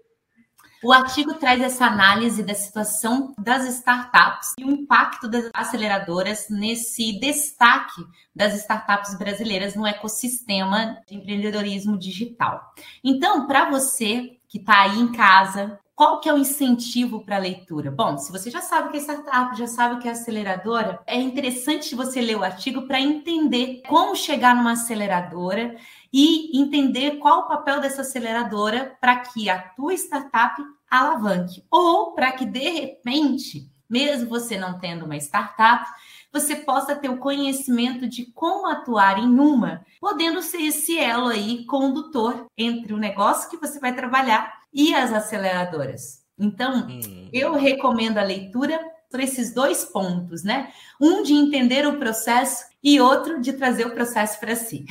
o 0.82 0.92
artigo 0.92 1.34
traz 1.34 1.60
essa 1.60 1.84
análise 1.84 2.42
da 2.42 2.54
situação 2.54 3.34
das 3.38 3.66
startups 3.66 4.54
e 4.58 4.64
o 4.64 4.70
impacto 4.70 5.28
das 5.28 5.50
aceleradoras 5.52 6.46
nesse 6.48 7.18
destaque 7.20 8.02
das 8.34 8.54
startups 8.54 9.16
brasileiras 9.18 9.74
no 9.74 9.86
ecossistema 9.86 10.98
de 11.06 11.16
empreendedorismo 11.16 11.98
digital. 11.98 12.72
Então, 13.04 13.46
para 13.46 13.68
você 13.68 14.38
que 14.48 14.58
está 14.58 14.82
aí 14.82 14.98
em 14.98 15.12
casa, 15.12 15.78
qual 16.00 16.18
que 16.18 16.30
é 16.30 16.32
o 16.32 16.38
incentivo 16.38 17.22
para 17.26 17.36
a 17.36 17.38
leitura? 17.38 17.90
Bom, 17.90 18.16
se 18.16 18.32
você 18.32 18.50
já 18.50 18.62
sabe 18.62 18.88
o 18.88 18.90
que 18.90 18.96
é 18.96 19.00
startup, 19.00 19.58
já 19.58 19.66
sabe 19.66 19.96
o 19.96 19.98
que 19.98 20.08
é 20.08 20.12
aceleradora, 20.12 20.98
é 21.06 21.20
interessante 21.20 21.94
você 21.94 22.22
ler 22.22 22.38
o 22.38 22.42
artigo 22.42 22.86
para 22.86 22.98
entender 22.98 23.82
como 23.86 24.16
chegar 24.16 24.56
numa 24.56 24.72
aceleradora 24.72 25.76
e 26.12 26.58
entender 26.60 27.18
qual 27.18 27.40
o 27.40 27.48
papel 27.48 27.80
dessa 27.80 28.02
aceleradora 28.02 28.96
para 29.00 29.16
que 29.16 29.48
a 29.48 29.58
tua 29.58 29.94
startup 29.94 30.60
alavanque 30.90 31.64
ou 31.70 32.12
para 32.12 32.32
que 32.32 32.44
de 32.44 32.68
repente, 32.68 33.70
mesmo 33.88 34.28
você 34.28 34.58
não 34.58 34.78
tendo 34.78 35.04
uma 35.04 35.16
startup, 35.16 35.88
você 36.32 36.56
possa 36.56 36.94
ter 36.94 37.08
o 37.08 37.18
conhecimento 37.18 38.08
de 38.08 38.26
como 38.26 38.66
atuar 38.66 39.18
em 39.18 39.38
uma, 39.38 39.84
podendo 40.00 40.42
ser 40.42 40.62
esse 40.62 40.98
elo 40.98 41.28
aí 41.28 41.64
condutor 41.66 42.46
entre 42.56 42.92
o 42.92 42.98
negócio 42.98 43.50
que 43.50 43.56
você 43.56 43.80
vai 43.80 43.94
trabalhar 43.94 44.60
e 44.72 44.94
as 44.94 45.12
aceleradoras. 45.12 46.24
Então, 46.38 46.86
hum. 46.88 47.28
eu 47.32 47.54
recomendo 47.54 48.18
a 48.18 48.22
leitura 48.22 48.80
por 49.10 49.20
esses 49.20 49.52
dois 49.52 49.84
pontos, 49.84 50.44
né? 50.44 50.72
Um 51.00 51.22
de 51.22 51.34
entender 51.34 51.86
o 51.86 51.98
processo 51.98 52.64
e 52.82 53.00
outro 53.00 53.40
de 53.40 53.52
trazer 53.52 53.86
o 53.86 53.92
processo 53.92 54.38
para 54.38 54.54
si. 54.54 54.86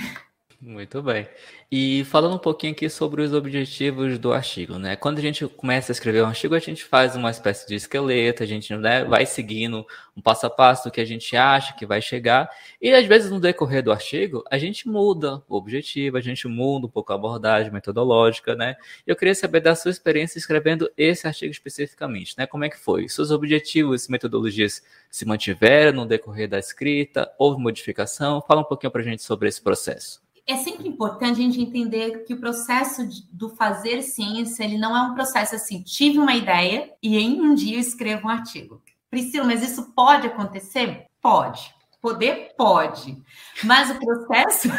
Muito 0.62 1.02
bem. 1.02 1.26
E 1.72 2.04
falando 2.04 2.36
um 2.36 2.40
pouquinho 2.40 2.74
aqui 2.74 2.90
sobre 2.90 3.22
os 3.22 3.34
objetivos 3.34 4.20
do 4.20 4.34
artigo, 4.34 4.78
né? 4.78 4.98
Quando 4.98 5.18
a 5.18 5.22
gente 5.22 5.48
começa 5.48 5.90
a 5.90 5.94
escrever 5.94 6.22
um 6.22 6.28
artigo, 6.28 6.54
a 6.54 6.60
gente 6.60 6.84
faz 6.84 7.16
uma 7.16 7.32
espécie 7.32 7.66
de 7.66 7.76
esqueleto, 7.76 8.44
a 8.44 8.46
gente 8.46 8.76
né, 8.76 9.06
vai 9.06 9.26
seguindo 9.26 9.88
um 10.18 10.22
passo 10.22 10.48
a 10.48 10.50
passo 10.50 10.90
do 10.90 10.92
que 10.92 11.00
a 11.00 11.06
gente 11.06 11.34
acha 11.38 11.74
que 11.78 11.86
vai 11.86 12.02
chegar, 12.02 12.50
e 12.82 12.92
às 12.92 13.06
vezes 13.06 13.32
no 13.32 13.40
decorrer 13.40 13.82
do 13.82 13.90
artigo, 13.90 14.44
a 14.52 14.58
gente 14.58 14.86
muda 14.86 15.42
o 15.48 15.56
objetivo, 15.56 16.18
a 16.18 16.22
gente 16.22 16.46
muda 16.46 16.88
um 16.88 16.90
pouco 16.90 17.14
a 17.14 17.16
abordagem 17.16 17.72
metodológica, 17.72 18.54
né? 18.54 18.76
Eu 19.08 19.16
queria 19.16 19.36
saber 19.36 19.62
da 19.62 19.74
sua 19.76 19.92
experiência 19.92 20.38
escrevendo 20.38 20.92
esse 20.98 21.26
artigo 21.26 21.52
especificamente, 21.52 22.36
né? 22.38 22.46
Como 22.46 22.66
é 22.66 22.70
que 22.70 22.78
foi? 22.78 23.08
Seus 23.08 23.32
objetivos 23.32 24.08
e 24.08 24.12
metodologias 24.12 24.84
se 25.10 25.26
mantiveram 25.26 25.94
no 26.02 26.06
decorrer 26.06 26.50
da 26.50 26.60
escrita? 26.60 27.32
Houve 27.38 27.62
modificação? 27.62 28.44
Fala 28.46 28.60
um 28.60 28.66
pouquinho 28.66 28.92
para 28.92 29.02
a 29.02 29.06
gente 29.06 29.24
sobre 29.24 29.48
esse 29.48 29.62
processo 29.62 30.28
é 30.52 30.58
sempre 30.58 30.88
importante 30.88 31.40
a 31.40 31.44
gente 31.44 31.62
entender 31.62 32.24
que 32.26 32.34
o 32.34 32.40
processo 32.40 33.08
do 33.32 33.50
fazer 33.50 34.02
ciência, 34.02 34.64
ele 34.64 34.78
não 34.78 34.96
é 34.96 35.02
um 35.02 35.14
processo 35.14 35.56
assim, 35.56 35.82
tive 35.82 36.18
uma 36.18 36.34
ideia 36.34 36.92
e 37.02 37.18
em 37.18 37.40
um 37.42 37.54
dia 37.54 37.78
eu 37.78 37.82
escrevo 37.82 38.28
um 38.28 38.32
artigo. 38.32 38.82
Priscila, 39.10 39.46
mas 39.46 39.64
isso 39.64 39.92
pode 39.94 40.28
acontecer? 40.28 41.06
Pode. 41.22 41.74
Poder 42.02 42.54
pode, 42.58 43.22
mas 43.64 43.90
o 43.90 44.00
processo 44.00 44.70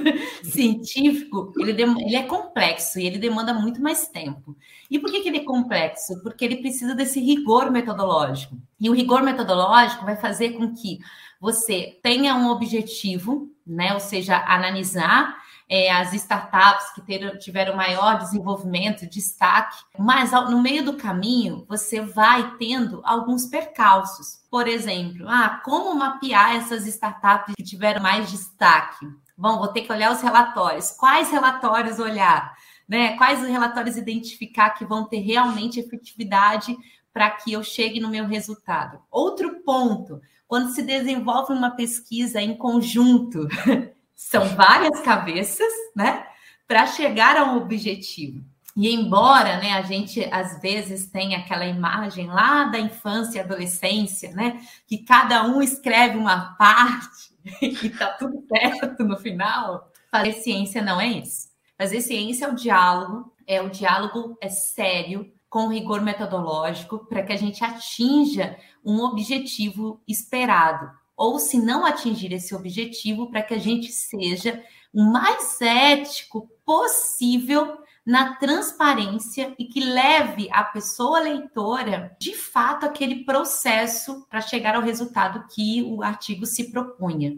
científico 0.42 1.52
ele, 1.58 1.72
ele, 1.72 2.16
é 2.16 2.22
complexo 2.22 2.98
e 2.98 3.06
ele 3.06 3.18
demanda 3.18 3.52
muito 3.52 3.82
mais 3.82 4.08
tempo. 4.08 4.56
E 4.90 4.98
por 4.98 5.10
que, 5.10 5.20
que 5.20 5.28
ele 5.28 5.38
é 5.38 5.44
complexo? 5.44 6.22
Porque 6.22 6.42
ele 6.42 6.56
precisa 6.56 6.94
desse 6.94 7.20
rigor 7.20 7.70
metodológico. 7.70 8.56
E 8.80 8.88
o 8.88 8.94
rigor 8.94 9.22
metodológico 9.22 10.06
vai 10.06 10.16
fazer 10.16 10.52
com 10.52 10.74
que 10.74 10.98
você 11.38 11.98
tenha 12.02 12.34
um 12.34 12.48
objetivo, 12.48 13.50
né? 13.66 13.92
Ou 13.92 14.00
seja, 14.00 14.42
analisar 14.46 15.39
é, 15.70 15.88
as 15.88 16.12
startups 16.12 16.92
que 16.92 17.38
tiveram 17.38 17.76
maior 17.76 18.18
desenvolvimento, 18.18 19.08
destaque, 19.08 19.76
mas 19.96 20.34
ao, 20.34 20.50
no 20.50 20.60
meio 20.60 20.84
do 20.84 20.96
caminho 20.96 21.64
você 21.68 22.00
vai 22.00 22.56
tendo 22.58 23.00
alguns 23.04 23.46
percalços. 23.46 24.40
Por 24.50 24.66
exemplo, 24.66 25.28
ah, 25.28 25.60
como 25.64 25.94
mapear 25.94 26.56
essas 26.56 26.88
startups 26.88 27.54
que 27.54 27.62
tiveram 27.62 28.02
mais 28.02 28.28
destaque? 28.28 29.06
Bom, 29.38 29.58
vou 29.58 29.68
ter 29.68 29.82
que 29.82 29.92
olhar 29.92 30.10
os 30.12 30.20
relatórios. 30.20 30.90
Quais 30.90 31.30
relatórios 31.30 32.00
olhar? 32.00 32.52
Né? 32.88 33.16
Quais 33.16 33.40
os 33.40 33.48
relatórios 33.48 33.96
identificar 33.96 34.70
que 34.70 34.84
vão 34.84 35.04
ter 35.04 35.20
realmente 35.20 35.78
efetividade 35.78 36.76
para 37.12 37.30
que 37.30 37.52
eu 37.52 37.62
chegue 37.62 38.00
no 38.00 38.08
meu 38.08 38.26
resultado? 38.26 38.98
Outro 39.08 39.60
ponto, 39.64 40.20
quando 40.48 40.74
se 40.74 40.82
desenvolve 40.82 41.52
uma 41.52 41.70
pesquisa 41.70 42.40
em 42.42 42.56
conjunto, 42.56 43.46
são 44.20 44.44
várias 44.54 45.00
cabeças, 45.00 45.72
né, 45.96 46.26
para 46.68 46.86
chegar 46.86 47.38
a 47.38 47.44
um 47.44 47.56
objetivo. 47.56 48.44
E 48.76 48.94
embora, 48.94 49.58
né, 49.58 49.72
a 49.72 49.82
gente 49.82 50.22
às 50.30 50.60
vezes 50.60 51.06
tenha 51.06 51.38
aquela 51.38 51.64
imagem 51.64 52.26
lá 52.26 52.64
da 52.64 52.78
infância 52.78 53.38
e 53.38 53.40
adolescência, 53.40 54.30
né, 54.32 54.60
que 54.86 54.98
cada 54.98 55.44
um 55.44 55.62
escreve 55.62 56.18
uma 56.18 56.54
parte 56.56 57.32
e 57.62 57.88
tá 57.88 58.08
tudo 58.12 58.44
certo 58.46 59.02
no 59.04 59.16
final, 59.16 59.90
fazer 60.10 60.34
ciência 60.34 60.82
não 60.82 61.00
é 61.00 61.08
isso. 61.08 61.48
Fazer 61.78 62.02
ciência 62.02 62.44
é 62.44 62.48
o 62.48 62.54
diálogo, 62.54 63.32
é 63.46 63.62
o 63.62 63.70
diálogo 63.70 64.36
é 64.38 64.50
sério, 64.50 65.32
com 65.48 65.68
rigor 65.68 66.02
metodológico, 66.02 67.06
para 67.06 67.22
que 67.22 67.32
a 67.32 67.36
gente 67.36 67.64
atinja 67.64 68.56
um 68.84 69.00
objetivo 69.00 69.98
esperado. 70.06 70.99
Ou, 71.20 71.38
se 71.38 71.58
não 71.58 71.84
atingir 71.84 72.32
esse 72.32 72.54
objetivo, 72.54 73.30
para 73.30 73.42
que 73.42 73.52
a 73.52 73.58
gente 73.58 73.92
seja 73.92 74.64
o 74.90 75.02
mais 75.02 75.60
ético 75.60 76.48
possível 76.64 77.76
na 78.06 78.36
transparência 78.36 79.54
e 79.58 79.66
que 79.66 79.80
leve 79.80 80.48
a 80.50 80.64
pessoa 80.64 81.20
leitora, 81.20 82.16
de 82.18 82.34
fato, 82.34 82.86
aquele 82.86 83.22
processo 83.22 84.26
para 84.30 84.40
chegar 84.40 84.74
ao 84.74 84.80
resultado 84.80 85.44
que 85.54 85.82
o 85.82 86.02
artigo 86.02 86.46
se 86.46 86.72
propunha. 86.72 87.36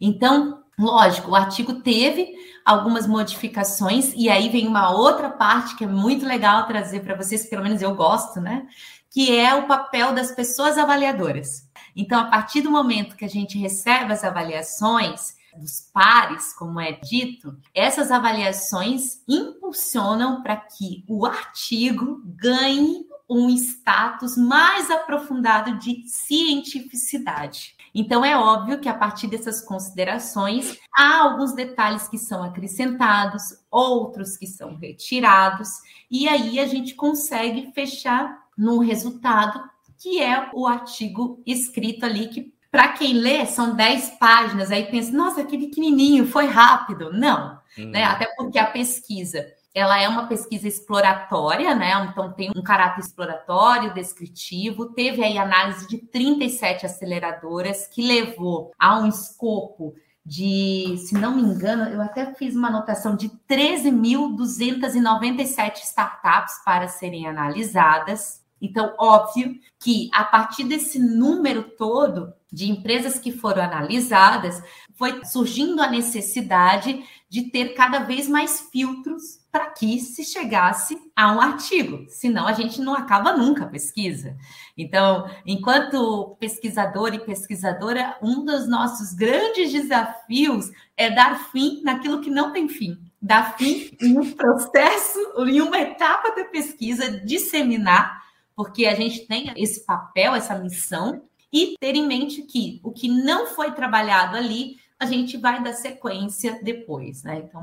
Então, 0.00 0.62
lógico, 0.78 1.32
o 1.32 1.36
artigo 1.36 1.82
teve 1.82 2.34
algumas 2.64 3.06
modificações, 3.06 4.14
e 4.16 4.30
aí 4.30 4.48
vem 4.48 4.66
uma 4.66 4.90
outra 4.90 5.28
parte 5.28 5.76
que 5.76 5.84
é 5.84 5.86
muito 5.86 6.24
legal 6.24 6.66
trazer 6.66 7.00
para 7.00 7.14
vocês, 7.14 7.44
pelo 7.44 7.62
menos 7.62 7.82
eu 7.82 7.94
gosto, 7.94 8.40
né? 8.40 8.66
que 9.10 9.36
é 9.36 9.54
o 9.54 9.66
papel 9.66 10.12
das 10.12 10.32
pessoas 10.32 10.76
avaliadoras. 10.76 11.67
Então, 11.98 12.20
a 12.20 12.26
partir 12.26 12.60
do 12.60 12.70
momento 12.70 13.16
que 13.16 13.24
a 13.24 13.28
gente 13.28 13.58
recebe 13.58 14.12
as 14.12 14.22
avaliações 14.22 15.36
dos 15.56 15.80
pares, 15.92 16.52
como 16.52 16.78
é 16.78 16.92
dito, 16.92 17.58
essas 17.74 18.12
avaliações 18.12 19.20
impulsionam 19.26 20.40
para 20.40 20.54
que 20.56 21.04
o 21.08 21.26
artigo 21.26 22.22
ganhe 22.24 23.04
um 23.28 23.50
status 23.50 24.36
mais 24.36 24.88
aprofundado 24.92 25.76
de 25.78 26.04
cientificidade. 26.06 27.76
Então, 27.92 28.24
é 28.24 28.38
óbvio 28.38 28.78
que 28.78 28.88
a 28.88 28.94
partir 28.94 29.26
dessas 29.26 29.60
considerações, 29.60 30.78
há 30.96 31.22
alguns 31.22 31.52
detalhes 31.52 32.06
que 32.06 32.16
são 32.16 32.44
acrescentados, 32.44 33.42
outros 33.68 34.36
que 34.36 34.46
são 34.46 34.76
retirados, 34.76 35.68
e 36.08 36.28
aí 36.28 36.60
a 36.60 36.66
gente 36.66 36.94
consegue 36.94 37.72
fechar 37.72 38.46
no 38.56 38.78
resultado, 38.78 39.68
que 39.98 40.22
é 40.22 40.48
o 40.54 40.66
artigo 40.66 41.42
escrito 41.46 42.06
ali, 42.06 42.28
que 42.28 42.54
para 42.70 42.88
quem 42.88 43.14
lê 43.14 43.46
são 43.46 43.74
10 43.74 44.10
páginas, 44.18 44.70
aí 44.70 44.84
pensa, 44.86 45.10
nossa, 45.10 45.42
que 45.44 45.58
pequenininho, 45.58 46.26
foi 46.26 46.46
rápido. 46.46 47.12
Não, 47.12 47.58
hum. 47.78 47.90
né? 47.90 48.04
Até 48.04 48.26
porque 48.36 48.58
a 48.58 48.66
pesquisa 48.66 49.46
ela 49.74 50.00
é 50.00 50.08
uma 50.08 50.26
pesquisa 50.26 50.66
exploratória, 50.66 51.74
né? 51.74 51.92
Então 52.10 52.32
tem 52.32 52.50
um 52.54 52.62
caráter 52.62 53.00
exploratório, 53.00 53.92
descritivo. 53.94 54.92
Teve 54.92 55.22
aí 55.22 55.36
análise 55.38 55.86
de 55.86 55.98
37 55.98 56.86
aceleradoras 56.86 57.86
que 57.86 58.02
levou 58.02 58.72
a 58.78 58.98
um 58.98 59.06
escopo 59.06 59.94
de, 60.24 60.96
se 60.98 61.14
não 61.14 61.36
me 61.36 61.42
engano, 61.42 61.84
eu 61.84 62.00
até 62.02 62.34
fiz 62.34 62.54
uma 62.54 62.68
anotação 62.68 63.16
de 63.16 63.30
13.297 63.48 65.84
startups 65.84 66.62
para 66.64 66.88
serem 66.88 67.26
analisadas. 67.26 68.46
Então, 68.60 68.94
óbvio 68.98 69.58
que 69.78 70.08
a 70.12 70.24
partir 70.24 70.64
desse 70.64 70.98
número 70.98 71.62
todo 71.62 72.32
de 72.50 72.70
empresas 72.70 73.18
que 73.18 73.30
foram 73.30 73.62
analisadas, 73.62 74.62
foi 74.94 75.24
surgindo 75.24 75.80
a 75.82 75.90
necessidade 75.90 77.04
de 77.28 77.42
ter 77.50 77.74
cada 77.74 78.00
vez 78.00 78.26
mais 78.26 78.68
filtros 78.72 79.38
para 79.52 79.66
que 79.66 80.00
se 80.00 80.24
chegasse 80.24 80.98
a 81.14 81.32
um 81.32 81.40
artigo, 81.40 82.06
senão 82.08 82.46
a 82.46 82.52
gente 82.52 82.80
não 82.80 82.94
acaba 82.94 83.36
nunca 83.36 83.64
a 83.64 83.68
pesquisa. 83.68 84.34
Então, 84.76 85.30
enquanto 85.44 86.36
pesquisador 86.40 87.12
e 87.14 87.20
pesquisadora, 87.20 88.16
um 88.22 88.44
dos 88.44 88.66
nossos 88.66 89.12
grandes 89.12 89.70
desafios 89.70 90.70
é 90.96 91.10
dar 91.10 91.50
fim 91.50 91.82
naquilo 91.84 92.20
que 92.20 92.30
não 92.30 92.52
tem 92.52 92.66
fim, 92.66 92.98
dar 93.20 93.58
fim 93.58 93.96
em 94.00 94.18
um 94.18 94.32
processo, 94.32 95.18
em 95.46 95.60
uma 95.60 95.78
etapa 95.78 96.34
da 96.34 96.44
pesquisa, 96.44 97.20
disseminar 97.20 98.27
porque 98.58 98.86
a 98.86 98.94
gente 98.96 99.20
tem 99.20 99.52
esse 99.56 99.86
papel, 99.86 100.34
essa 100.34 100.58
missão, 100.58 101.22
e 101.52 101.76
ter 101.78 101.94
em 101.94 102.04
mente 102.04 102.42
que 102.42 102.80
o 102.82 102.90
que 102.90 103.06
não 103.08 103.46
foi 103.46 103.70
trabalhado 103.70 104.36
ali, 104.36 104.78
a 104.98 105.06
gente 105.06 105.36
vai 105.36 105.62
dar 105.62 105.74
sequência 105.74 106.58
depois, 106.60 107.22
né? 107.22 107.44
Então, 107.44 107.62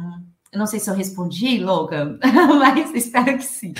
eu 0.53 0.57
não 0.57 0.65
sei 0.65 0.79
se 0.79 0.89
eu 0.89 0.93
respondi, 0.93 1.59
Logan, 1.59 2.17
mas 2.57 2.95
espero 2.95 3.37
que 3.37 3.43
sim. 3.43 3.73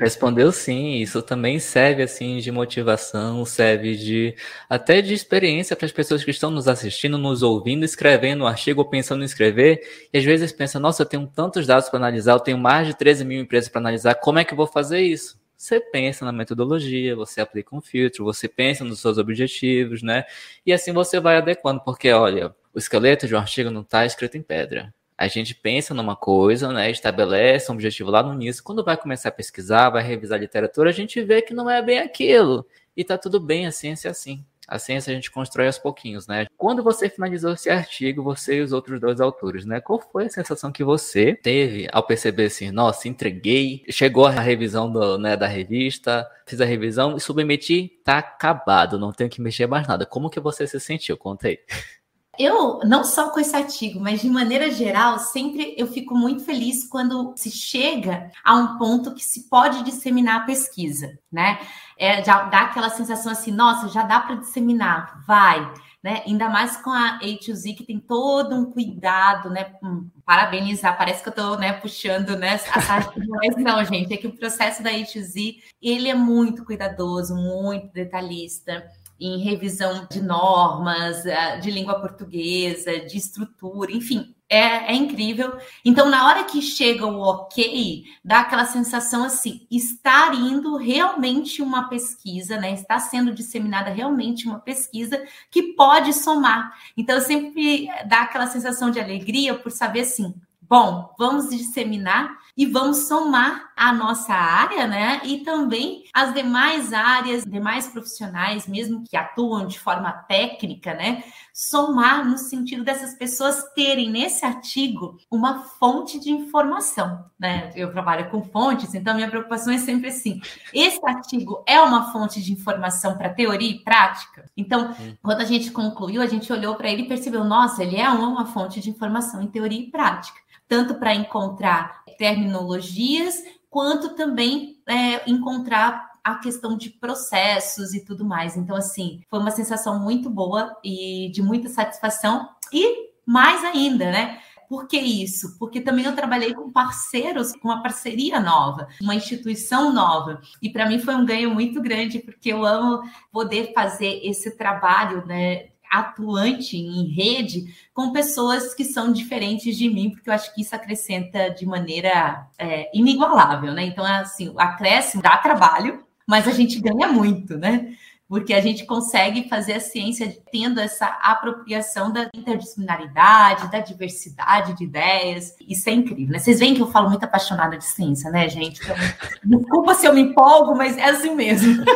Respondeu 0.00 0.50
sim, 0.50 0.94
isso 0.94 1.22
também 1.22 1.60
serve 1.60 2.02
assim 2.02 2.38
de 2.38 2.50
motivação, 2.50 3.44
serve 3.44 3.94
de 3.94 4.34
até 4.68 5.00
de 5.00 5.14
experiência 5.14 5.76
para 5.76 5.86
as 5.86 5.92
pessoas 5.92 6.24
que 6.24 6.32
estão 6.32 6.50
nos 6.50 6.66
assistindo, 6.66 7.16
nos 7.16 7.44
ouvindo, 7.44 7.84
escrevendo 7.84 8.42
um 8.42 8.48
artigo 8.48 8.80
ou 8.80 8.88
pensando 8.88 9.22
em 9.22 9.24
escrever, 9.24 10.08
e 10.12 10.18
às 10.18 10.24
vezes 10.24 10.50
pensa, 10.50 10.80
nossa, 10.80 11.04
eu 11.04 11.06
tenho 11.06 11.28
tantos 11.28 11.64
dados 11.64 11.88
para 11.88 12.00
analisar, 12.00 12.32
eu 12.32 12.40
tenho 12.40 12.58
mais 12.58 12.88
de 12.88 12.94
13 12.96 13.24
mil 13.24 13.40
empresas 13.40 13.70
para 13.70 13.80
analisar, 13.80 14.16
como 14.16 14.40
é 14.40 14.44
que 14.44 14.52
eu 14.52 14.56
vou 14.56 14.66
fazer 14.66 15.00
isso? 15.00 15.45
Você 15.56 15.80
pensa 15.80 16.24
na 16.24 16.32
metodologia, 16.32 17.16
você 17.16 17.40
aplica 17.40 17.74
um 17.74 17.80
filtro, 17.80 18.24
você 18.24 18.48
pensa 18.48 18.84
nos 18.84 19.00
seus 19.00 19.18
objetivos, 19.18 20.02
né? 20.02 20.24
E 20.64 20.72
assim 20.72 20.92
você 20.92 21.18
vai 21.18 21.36
adequando, 21.36 21.80
porque 21.80 22.10
olha, 22.12 22.54
o 22.74 22.78
esqueleto 22.78 23.26
de 23.26 23.34
um 23.34 23.38
artigo 23.38 23.70
não 23.70 23.80
está 23.80 24.04
escrito 24.04 24.36
em 24.36 24.42
pedra. 24.42 24.92
A 25.16 25.28
gente 25.28 25.54
pensa 25.54 25.94
numa 25.94 26.14
coisa, 26.14 26.70
né? 26.70 26.90
Estabelece 26.90 27.72
um 27.72 27.74
objetivo 27.74 28.10
lá 28.10 28.22
no 28.22 28.34
início. 28.34 28.62
Quando 28.62 28.84
vai 28.84 28.98
começar 28.98 29.30
a 29.30 29.32
pesquisar, 29.32 29.88
vai 29.88 30.02
revisar 30.02 30.36
a 30.36 30.40
literatura, 30.40 30.90
a 30.90 30.92
gente 30.92 31.22
vê 31.22 31.40
que 31.40 31.54
não 31.54 31.70
é 31.70 31.80
bem 31.80 32.00
aquilo. 32.00 32.66
E 32.94 33.02
tá 33.02 33.16
tudo 33.16 33.40
bem, 33.40 33.66
a 33.66 33.72
ciência 33.72 34.08
é 34.08 34.10
assim. 34.10 34.44
A 34.66 34.78
ciência 34.78 35.12
a 35.12 35.14
gente 35.14 35.30
constrói 35.30 35.66
aos 35.66 35.78
pouquinhos, 35.78 36.26
né? 36.26 36.46
Quando 36.56 36.82
você 36.82 37.08
finalizou 37.08 37.52
esse 37.52 37.70
artigo, 37.70 38.22
você 38.22 38.56
e 38.56 38.60
os 38.62 38.72
outros 38.72 39.00
dois 39.00 39.20
autores, 39.20 39.64
né? 39.64 39.80
Qual 39.80 40.00
foi 40.00 40.26
a 40.26 40.30
sensação 40.30 40.72
que 40.72 40.82
você 40.82 41.34
teve 41.34 41.88
ao 41.92 42.02
perceber 42.02 42.46
assim, 42.46 42.70
nossa, 42.70 43.08
entreguei, 43.08 43.84
chegou 43.90 44.26
a 44.26 44.30
revisão 44.30 44.90
do, 44.90 45.18
né, 45.18 45.36
da 45.36 45.46
revista, 45.46 46.26
fiz 46.46 46.60
a 46.60 46.64
revisão 46.64 47.16
e 47.16 47.20
submeti, 47.20 48.00
tá 48.04 48.18
acabado, 48.18 48.98
não 48.98 49.12
tenho 49.12 49.30
que 49.30 49.40
mexer 49.40 49.66
mais 49.66 49.86
nada. 49.86 50.06
Como 50.06 50.30
que 50.30 50.40
você 50.40 50.66
se 50.66 50.80
sentiu? 50.80 51.16
Conta 51.16 51.48
aí. 51.48 51.58
Eu, 52.38 52.80
não 52.84 53.04
só 53.04 53.30
com 53.30 53.40
esse 53.40 53.54
artigo, 53.54 54.00
mas 54.00 54.20
de 54.20 54.28
maneira 54.28 54.70
geral, 54.70 55.18
sempre 55.18 55.74
eu 55.76 55.86
fico 55.86 56.14
muito 56.14 56.44
feliz 56.44 56.86
quando 56.88 57.34
se 57.36 57.50
chega 57.50 58.30
a 58.44 58.54
um 58.54 58.78
ponto 58.78 59.14
que 59.14 59.24
se 59.24 59.48
pode 59.48 59.82
disseminar 59.82 60.42
a 60.42 60.44
pesquisa, 60.44 61.18
né? 61.32 61.58
É, 61.98 62.22
já 62.22 62.44
dá 62.44 62.62
aquela 62.62 62.90
sensação 62.90 63.32
assim, 63.32 63.50
nossa, 63.50 63.88
já 63.88 64.02
dá 64.02 64.20
para 64.20 64.36
disseminar, 64.36 65.22
vai. 65.26 65.72
Né? 66.02 66.22
Ainda 66.26 66.48
mais 66.48 66.76
com 66.76 66.90
a 66.90 67.18
A2Z, 67.20 67.76
que 67.76 67.84
tem 67.84 67.98
todo 67.98 68.54
um 68.54 68.70
cuidado, 68.70 69.50
né? 69.50 69.74
Hum, 69.82 70.08
parabenizar, 70.24 70.96
parece 70.96 71.22
que 71.22 71.28
eu 71.28 71.32
estou 71.32 71.58
né, 71.58 71.72
puxando 71.72 72.36
né, 72.36 72.60
a 72.70 73.00
mas 73.28 73.56
não, 73.56 73.84
gente, 73.84 74.12
é 74.12 74.16
que 74.16 74.26
o 74.26 74.36
processo 74.36 74.82
da 74.82 74.90
A2Z, 74.90 75.56
ele 75.80 76.08
é 76.08 76.14
muito 76.14 76.64
cuidadoso, 76.64 77.34
muito 77.34 77.92
detalhista 77.92 78.84
em 79.20 79.38
revisão 79.38 80.06
de 80.10 80.20
normas, 80.20 81.24
eh, 81.26 81.58
de 81.58 81.70
língua 81.70 82.00
portuguesa, 82.00 83.00
de 83.00 83.16
estrutura, 83.16 83.92
enfim, 83.92 84.34
é, 84.48 84.92
é, 84.92 84.94
incrível. 84.94 85.58
Então, 85.84 86.08
na 86.08 86.26
hora 86.28 86.44
que 86.44 86.62
chega 86.62 87.04
o 87.04 87.20
ok, 87.20 88.04
dá 88.24 88.40
aquela 88.40 88.64
sensação 88.64 89.24
assim: 89.24 89.66
estar 89.70 90.32
indo 90.34 90.76
realmente 90.76 91.60
uma 91.60 91.88
pesquisa, 91.88 92.56
né? 92.56 92.72
Está 92.72 92.98
sendo 93.00 93.34
disseminada 93.34 93.90
realmente 93.90 94.46
uma 94.46 94.60
pesquisa 94.60 95.24
que 95.50 95.74
pode 95.74 96.12
somar. 96.12 96.72
Então, 96.96 97.20
sempre 97.20 97.88
dá 98.06 98.22
aquela 98.22 98.46
sensação 98.46 98.90
de 98.90 99.00
alegria 99.00 99.54
por 99.54 99.72
saber 99.72 100.02
assim: 100.02 100.32
bom, 100.68 101.14
vamos 101.18 101.50
disseminar 101.50 102.36
e 102.56 102.64
vamos 102.64 103.06
somar 103.06 103.70
a 103.76 103.92
nossa 103.92 104.32
área, 104.32 104.86
né? 104.86 105.20
E 105.24 105.38
também 105.38 106.04
as 106.12 106.32
demais 106.32 106.92
áreas, 106.94 107.44
demais 107.44 107.86
profissionais, 107.88 108.66
mesmo 108.66 109.04
que 109.04 109.16
atuam 109.16 109.66
de 109.66 109.78
forma 109.78 110.10
técnica, 110.10 110.94
né? 110.94 111.22
Somar 111.52 112.26
no 112.26 112.38
sentido 112.38 112.82
dessas 112.82 113.14
pessoas 113.14 113.62
terem 113.74 114.10
nesse 114.10 114.46
artigo 114.46 115.18
uma 115.30 115.64
fonte 115.64 116.18
de 116.18 116.30
informação, 116.30 117.26
né? 117.38 117.70
Eu 117.76 117.92
trabalho 117.92 118.30
com 118.30 118.42
fontes, 118.42 118.94
então 118.94 119.14
minha 119.14 119.28
preocupação 119.28 119.72
é 119.72 119.78
sempre 119.78 120.08
assim: 120.08 120.40
esse 120.72 121.00
artigo 121.06 121.62
é 121.66 121.78
uma 121.80 122.10
fonte 122.10 122.42
de 122.42 122.52
informação 122.52 123.18
para 123.18 123.28
teoria 123.28 123.70
e 123.70 123.80
prática? 123.80 124.50
Então, 124.56 124.94
hum. 124.98 125.14
quando 125.22 125.42
a 125.42 125.44
gente 125.44 125.70
concluiu, 125.70 126.22
a 126.22 126.26
gente 126.26 126.50
olhou 126.50 126.74
para 126.74 126.90
ele 126.90 127.02
e 127.02 127.08
percebeu, 127.08 127.44
nossa, 127.44 127.82
ele 127.82 127.96
é 127.96 128.08
uma 128.08 128.46
fonte 128.46 128.80
de 128.80 128.88
informação 128.88 129.42
em 129.42 129.46
teoria 129.46 129.80
e 129.80 129.90
prática 129.90 130.45
tanto 130.68 130.94
para 130.94 131.14
encontrar 131.14 132.02
terminologias, 132.18 133.42
quanto 133.70 134.14
também 134.14 134.80
é, 134.86 135.28
encontrar 135.30 136.12
a 136.24 136.36
questão 136.36 136.76
de 136.76 136.90
processos 136.90 137.94
e 137.94 138.04
tudo 138.04 138.24
mais. 138.24 138.56
Então, 138.56 138.74
assim, 138.74 139.20
foi 139.28 139.38
uma 139.38 139.50
sensação 139.52 140.00
muito 140.00 140.28
boa 140.28 140.76
e 140.82 141.30
de 141.32 141.40
muita 141.40 141.68
satisfação. 141.68 142.48
E 142.72 143.10
mais 143.24 143.62
ainda, 143.64 144.10
né? 144.10 144.40
Por 144.68 144.88
que 144.88 144.98
isso? 144.98 145.56
Porque 145.58 145.80
também 145.80 146.04
eu 146.04 146.16
trabalhei 146.16 146.52
com 146.52 146.72
parceiros, 146.72 147.52
com 147.52 147.68
uma 147.68 147.82
parceria 147.82 148.40
nova, 148.40 148.88
uma 149.00 149.14
instituição 149.14 149.92
nova. 149.92 150.40
E 150.60 150.68
para 150.70 150.86
mim 150.86 150.98
foi 150.98 151.14
um 151.14 151.24
ganho 151.24 151.54
muito 151.54 151.80
grande, 151.80 152.18
porque 152.18 152.52
eu 152.52 152.64
amo 152.64 153.02
poder 153.30 153.72
fazer 153.72 154.20
esse 154.24 154.56
trabalho, 154.56 155.24
né? 155.24 155.68
Atuante 155.90 156.76
em 156.76 157.08
rede 157.08 157.74
com 157.92 158.12
pessoas 158.12 158.74
que 158.74 158.84
são 158.84 159.12
diferentes 159.12 159.76
de 159.76 159.88
mim, 159.88 160.10
porque 160.10 160.28
eu 160.28 160.34
acho 160.34 160.54
que 160.54 160.62
isso 160.62 160.74
acrescenta 160.74 161.50
de 161.50 161.66
maneira 161.66 162.46
é, 162.58 162.90
inigualável, 162.96 163.72
né? 163.72 163.84
Então, 163.84 164.04
assim, 164.04 164.48
o 164.48 164.60
acréscimo 164.60 165.22
dá 165.22 165.36
trabalho, 165.38 166.04
mas 166.26 166.48
a 166.48 166.52
gente 166.52 166.80
ganha 166.80 167.08
muito, 167.08 167.56
né? 167.56 167.94
Porque 168.28 168.52
a 168.52 168.60
gente 168.60 168.84
consegue 168.84 169.48
fazer 169.48 169.74
a 169.74 169.80
ciência 169.80 170.36
tendo 170.50 170.80
essa 170.80 171.06
apropriação 171.22 172.12
da 172.12 172.28
interdisciplinaridade, 172.34 173.70
da 173.70 173.78
diversidade 173.78 174.76
de 174.76 174.82
ideias. 174.82 175.54
Isso 175.60 175.88
é 175.88 175.92
incrível, 175.92 176.32
né? 176.32 176.40
Vocês 176.40 176.58
veem 176.58 176.74
que 176.74 176.82
eu 176.82 176.90
falo 176.90 177.08
muito 177.08 177.24
apaixonada 177.24 177.78
de 177.78 177.84
ciência, 177.84 178.28
né, 178.30 178.48
gente? 178.48 178.80
Então, 178.82 178.96
desculpa 179.44 179.94
se 179.94 180.06
eu 180.06 180.12
me 180.12 180.22
empolgo, 180.22 180.74
mas 180.76 180.98
é 180.98 181.04
assim 181.04 181.36
mesmo. 181.36 181.84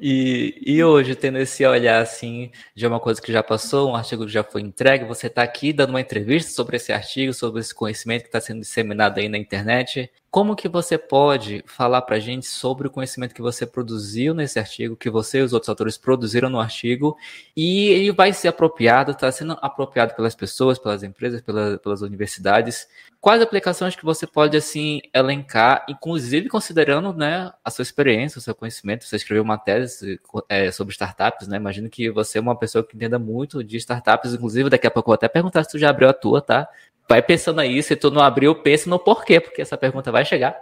E, 0.00 0.60
e 0.64 0.84
hoje, 0.84 1.14
tendo 1.14 1.38
esse 1.38 1.64
olhar 1.64 2.00
assim 2.00 2.50
de 2.74 2.86
uma 2.86 3.00
coisa 3.00 3.20
que 3.20 3.32
já 3.32 3.42
passou, 3.42 3.90
um 3.90 3.96
artigo 3.96 4.26
que 4.26 4.32
já 4.32 4.44
foi 4.44 4.60
entregue, 4.62 5.04
você 5.04 5.26
está 5.26 5.42
aqui 5.42 5.72
dando 5.72 5.90
uma 5.90 6.00
entrevista 6.00 6.52
sobre 6.52 6.76
esse 6.76 6.92
artigo, 6.92 7.32
sobre 7.32 7.60
esse 7.60 7.74
conhecimento 7.74 8.22
que 8.22 8.28
está 8.28 8.40
sendo 8.40 8.60
disseminado 8.60 9.18
aí 9.18 9.28
na 9.28 9.38
internet. 9.38 10.10
Como 10.34 10.56
que 10.56 10.68
você 10.68 10.98
pode 10.98 11.62
falar 11.64 12.02
para 12.02 12.16
a 12.16 12.18
gente 12.18 12.46
sobre 12.46 12.88
o 12.88 12.90
conhecimento 12.90 13.32
que 13.32 13.40
você 13.40 13.64
produziu 13.64 14.34
nesse 14.34 14.58
artigo, 14.58 14.96
que 14.96 15.08
você 15.08 15.38
e 15.38 15.42
os 15.42 15.52
outros 15.52 15.68
autores 15.68 15.96
produziram 15.96 16.50
no 16.50 16.58
artigo, 16.58 17.16
e 17.56 17.86
ele 17.90 18.10
vai 18.10 18.32
ser 18.32 18.48
apropriado, 18.48 19.12
está 19.12 19.30
sendo 19.30 19.56
apropriado 19.62 20.12
pelas 20.16 20.34
pessoas, 20.34 20.76
pelas 20.76 21.04
empresas, 21.04 21.40
pela, 21.40 21.78
pelas 21.78 22.02
universidades. 22.02 22.88
Quais 23.20 23.40
aplicações 23.40 23.94
que 23.94 24.04
você 24.04 24.26
pode 24.26 24.56
assim 24.56 25.00
elencar, 25.14 25.86
inclusive 25.88 26.48
considerando 26.48 27.12
né, 27.12 27.52
a 27.64 27.70
sua 27.70 27.84
experiência, 27.84 28.40
o 28.40 28.42
seu 28.42 28.56
conhecimento? 28.56 29.04
Você 29.04 29.14
escreveu 29.14 29.44
uma 29.44 29.56
tese 29.56 30.20
é, 30.48 30.72
sobre 30.72 30.90
startups, 30.90 31.46
né? 31.46 31.58
Imagino 31.58 31.88
que 31.88 32.10
você 32.10 32.38
é 32.38 32.40
uma 32.40 32.58
pessoa 32.58 32.82
que 32.82 32.96
entenda 32.96 33.20
muito 33.20 33.62
de 33.62 33.76
startups, 33.76 34.34
inclusive 34.34 34.68
daqui 34.68 34.88
a 34.88 34.90
pouco 34.90 35.10
eu 35.10 35.12
vou 35.12 35.14
até 35.14 35.28
perguntar 35.28 35.62
se 35.62 35.70
tu 35.70 35.78
já 35.78 35.90
abriu 35.90 36.08
a 36.08 36.12
tua, 36.12 36.42
tá? 36.42 36.68
Vai 37.08 37.22
pensando 37.22 37.60
aí, 37.60 37.82
se 37.82 37.96
tu 37.96 38.10
não 38.10 38.22
abriu, 38.22 38.54
pensa 38.54 38.88
no 38.88 38.98
porquê, 38.98 39.40
porque 39.40 39.62
essa 39.62 39.76
pergunta 39.76 40.10
vai 40.10 40.24
chegar. 40.24 40.56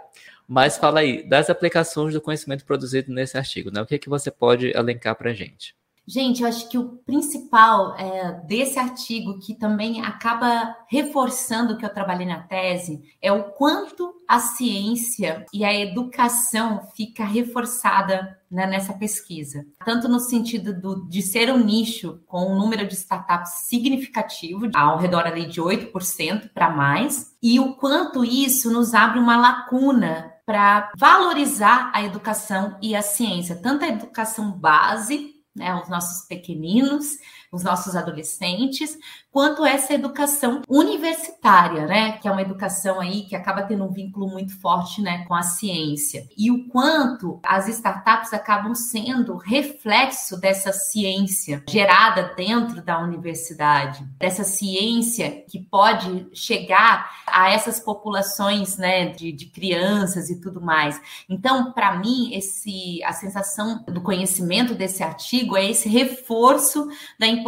Mas 0.47 0.77
fala 0.77 0.99
aí, 0.99 1.23
das 1.23 1.49
aplicações 1.49 2.13
do 2.13 2.21
conhecimento 2.21 2.65
produzido 2.65 3.13
nesse 3.13 3.37
artigo, 3.37 3.71
né? 3.71 3.81
O 3.81 3.85
que, 3.85 3.95
é 3.95 3.97
que 3.97 4.09
você 4.09 4.29
pode 4.29 4.75
elencar 4.75 5.15
para 5.15 5.31
a 5.31 5.33
gente? 5.33 5.75
Gente, 6.05 6.41
eu 6.41 6.49
acho 6.49 6.67
que 6.69 6.77
o 6.77 6.97
principal 7.05 7.95
é, 7.95 8.41
desse 8.45 8.77
artigo, 8.77 9.39
que 9.39 9.55
também 9.55 10.01
acaba 10.01 10.75
reforçando 10.89 11.73
o 11.73 11.77
que 11.77 11.85
eu 11.85 11.93
trabalhei 11.93 12.27
na 12.27 12.41
tese, 12.41 13.01
é 13.21 13.31
o 13.31 13.51
quanto 13.51 14.13
a 14.27 14.39
ciência 14.39 15.45
e 15.53 15.63
a 15.63 15.73
educação 15.73 16.81
fica 16.95 17.23
reforçada 17.23 18.37
né, 18.51 18.67
nessa 18.67 18.93
pesquisa. 18.93 19.65
Tanto 19.85 20.09
no 20.09 20.19
sentido 20.19 20.73
do, 20.73 21.07
de 21.07 21.21
ser 21.21 21.51
um 21.51 21.63
nicho 21.63 22.19
com 22.27 22.51
um 22.51 22.57
número 22.57 22.85
de 22.85 22.95
startups 22.95 23.67
significativo, 23.67 24.69
ao 24.75 24.97
redor 24.97 25.25
ali 25.25 25.47
de 25.47 25.61
8% 25.61 26.49
para 26.53 26.69
mais, 26.69 27.33
e 27.41 27.59
o 27.59 27.75
quanto 27.75 28.25
isso 28.25 28.71
nos 28.71 28.93
abre 28.93 29.19
uma 29.19 29.37
lacuna 29.37 30.33
para 30.45 30.91
valorizar 30.97 31.89
a 31.93 32.03
educação 32.03 32.77
e 32.81 32.95
a 32.95 33.01
ciência, 33.01 33.55
tanto 33.55 33.85
a 33.85 33.87
educação 33.87 34.51
base 34.51 35.32
né, 35.55 35.73
os 35.75 35.89
nossos 35.89 36.25
pequeninos, 36.27 37.17
os 37.53 37.63
nossos 37.63 37.95
adolescentes, 37.95 38.97
quanto 39.31 39.63
essa 39.63 39.93
educação 39.93 40.61
universitária, 40.67 41.85
né, 41.85 42.13
que 42.13 42.27
é 42.27 42.31
uma 42.31 42.41
educação 42.41 42.99
aí 42.99 43.23
que 43.23 43.35
acaba 43.35 43.61
tendo 43.61 43.83
um 43.83 43.91
vínculo 43.91 44.27
muito 44.27 44.59
forte, 44.59 45.01
né, 45.01 45.23
com 45.27 45.35
a 45.35 45.43
ciência. 45.43 46.27
E 46.35 46.49
o 46.49 46.67
quanto 46.67 47.39
as 47.43 47.67
startups 47.67 48.33
acabam 48.33 48.73
sendo 48.73 49.37
reflexo 49.37 50.39
dessa 50.39 50.73
ciência 50.73 51.63
gerada 51.69 52.33
dentro 52.35 52.81
da 52.81 52.99
universidade, 52.99 54.03
dessa 54.17 54.43
ciência 54.43 55.43
que 55.47 55.59
pode 55.59 56.27
chegar 56.33 57.11
a 57.27 57.51
essas 57.51 57.79
populações, 57.79 58.77
né, 58.77 59.09
de, 59.09 59.31
de 59.31 59.45
crianças 59.45 60.29
e 60.31 60.41
tudo 60.41 60.59
mais. 60.59 60.99
Então, 61.29 61.71
para 61.71 61.97
mim, 61.97 62.33
esse 62.33 63.03
a 63.03 63.13
sensação 63.13 63.83
do 63.87 64.01
conhecimento 64.01 64.73
desse 64.73 65.03
artigo 65.03 65.55
é 65.55 65.69
esse 65.69 65.87
reforço 65.87 66.87
da 67.19 67.27
importância 67.27 67.42